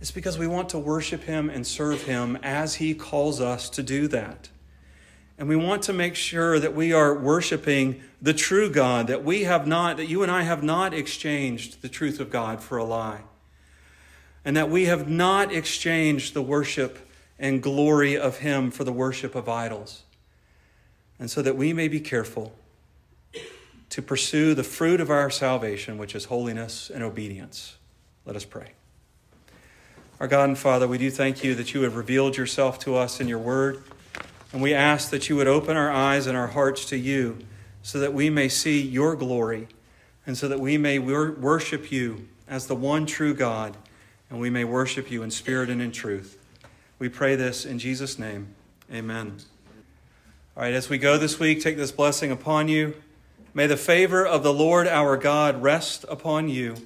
It's 0.00 0.10
because 0.10 0.38
we 0.38 0.46
want 0.46 0.70
to 0.70 0.78
worship 0.78 1.24
Him 1.24 1.50
and 1.50 1.66
serve 1.66 2.04
Him 2.04 2.38
as 2.42 2.76
He 2.76 2.94
calls 2.94 3.40
us 3.40 3.68
to 3.70 3.82
do 3.82 4.08
that. 4.08 4.48
And 5.38 5.48
we 5.48 5.56
want 5.56 5.82
to 5.84 5.92
make 5.92 6.14
sure 6.14 6.58
that 6.58 6.74
we 6.74 6.92
are 6.92 7.14
worshiping 7.14 8.02
the 8.20 8.34
true 8.34 8.70
God, 8.70 9.06
that 9.06 9.24
we 9.24 9.44
have 9.44 9.66
not, 9.66 9.96
that 9.98 10.06
you 10.06 10.22
and 10.22 10.30
I 10.30 10.42
have 10.42 10.62
not 10.62 10.92
exchanged 10.94 11.82
the 11.82 11.88
truth 11.88 12.20
of 12.20 12.30
God 12.30 12.62
for 12.62 12.78
a 12.78 12.84
lie. 12.84 13.22
And 14.44 14.56
that 14.56 14.70
we 14.70 14.84
have 14.86 15.08
not 15.08 15.52
exchanged 15.52 16.32
the 16.32 16.42
worship 16.42 16.98
and 17.38 17.62
glory 17.62 18.16
of 18.16 18.38
Him 18.38 18.70
for 18.70 18.84
the 18.84 18.92
worship 18.92 19.34
of 19.34 19.48
idols. 19.48 20.02
And 21.18 21.30
so 21.30 21.42
that 21.42 21.56
we 21.56 21.72
may 21.74 21.88
be 21.88 22.00
careful 22.00 22.54
to 23.90 24.00
pursue 24.00 24.54
the 24.54 24.64
fruit 24.64 25.00
of 25.00 25.10
our 25.10 25.28
salvation, 25.30 25.98
which 25.98 26.14
is 26.14 26.26
holiness 26.26 26.90
and 26.92 27.02
obedience. 27.02 27.76
Let 28.24 28.36
us 28.36 28.44
pray. 28.44 28.72
Our 30.20 30.28
God 30.28 30.50
and 30.50 30.58
Father, 30.58 30.86
we 30.86 30.98
do 30.98 31.10
thank 31.10 31.42
you 31.42 31.54
that 31.54 31.72
you 31.72 31.80
have 31.80 31.96
revealed 31.96 32.36
yourself 32.36 32.78
to 32.80 32.94
us 32.94 33.20
in 33.20 33.28
your 33.28 33.38
word. 33.38 33.82
And 34.52 34.60
we 34.60 34.74
ask 34.74 35.08
that 35.08 35.30
you 35.30 35.36
would 35.36 35.48
open 35.48 35.78
our 35.78 35.90
eyes 35.90 36.26
and 36.26 36.36
our 36.36 36.48
hearts 36.48 36.84
to 36.86 36.98
you 36.98 37.38
so 37.82 37.98
that 38.00 38.12
we 38.12 38.28
may 38.28 38.46
see 38.46 38.82
your 38.82 39.16
glory 39.16 39.66
and 40.26 40.36
so 40.36 40.46
that 40.46 40.60
we 40.60 40.76
may 40.76 40.98
worship 40.98 41.90
you 41.90 42.28
as 42.46 42.66
the 42.66 42.74
one 42.74 43.06
true 43.06 43.32
God 43.32 43.78
and 44.28 44.38
we 44.38 44.50
may 44.50 44.62
worship 44.62 45.10
you 45.10 45.22
in 45.22 45.30
spirit 45.30 45.70
and 45.70 45.80
in 45.80 45.90
truth. 45.90 46.38
We 46.98 47.08
pray 47.08 47.34
this 47.34 47.64
in 47.64 47.78
Jesus' 47.78 48.18
name. 48.18 48.54
Amen. 48.92 49.38
All 50.54 50.64
right, 50.64 50.74
as 50.74 50.90
we 50.90 50.98
go 50.98 51.16
this 51.16 51.40
week, 51.40 51.62
take 51.62 51.78
this 51.78 51.92
blessing 51.92 52.30
upon 52.30 52.68
you. 52.68 52.94
May 53.54 53.66
the 53.66 53.78
favor 53.78 54.26
of 54.26 54.42
the 54.42 54.52
Lord 54.52 54.86
our 54.86 55.16
God 55.16 55.62
rest 55.62 56.04
upon 56.10 56.50
you. 56.50 56.76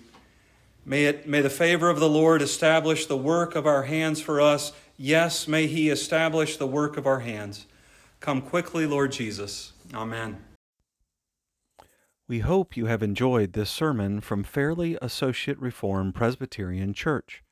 May, 0.87 1.07
it, 1.07 1.27
may 1.27 1.41
the 1.41 1.51
favor 1.51 1.89
of 1.89 1.99
the 1.99 2.09
Lord 2.09 2.43
establish 2.43 3.07
the 3.07 3.17
work 3.17 3.55
of 3.55 3.67
our 3.67 3.85
hands 3.85 4.21
for 4.21 4.41
us. 4.41 4.73
Yes, 4.97 5.49
may 5.49 5.67
He 5.67 5.89
establish 5.89 6.57
the 6.57 6.67
work 6.67 6.97
of 6.97 7.07
our 7.07 7.21
hands. 7.21 7.67
Come 8.21 8.43
quickly, 8.43 8.87
Lord 8.87 9.13
Jesus. 9.13 9.73
Amen. 9.93 10.43
We 12.27 12.39
hope 12.39 12.77
you 12.77 12.87
have 12.87 13.03
enjoyed 13.03 13.53
this 13.53 13.71
sermon 13.71 14.21
from 14.21 14.45
Fairlea 14.45 14.99
Associate 15.03 15.59
Reformed 15.59 16.15
Presbyterian 16.15 16.95
Church. 16.95 17.43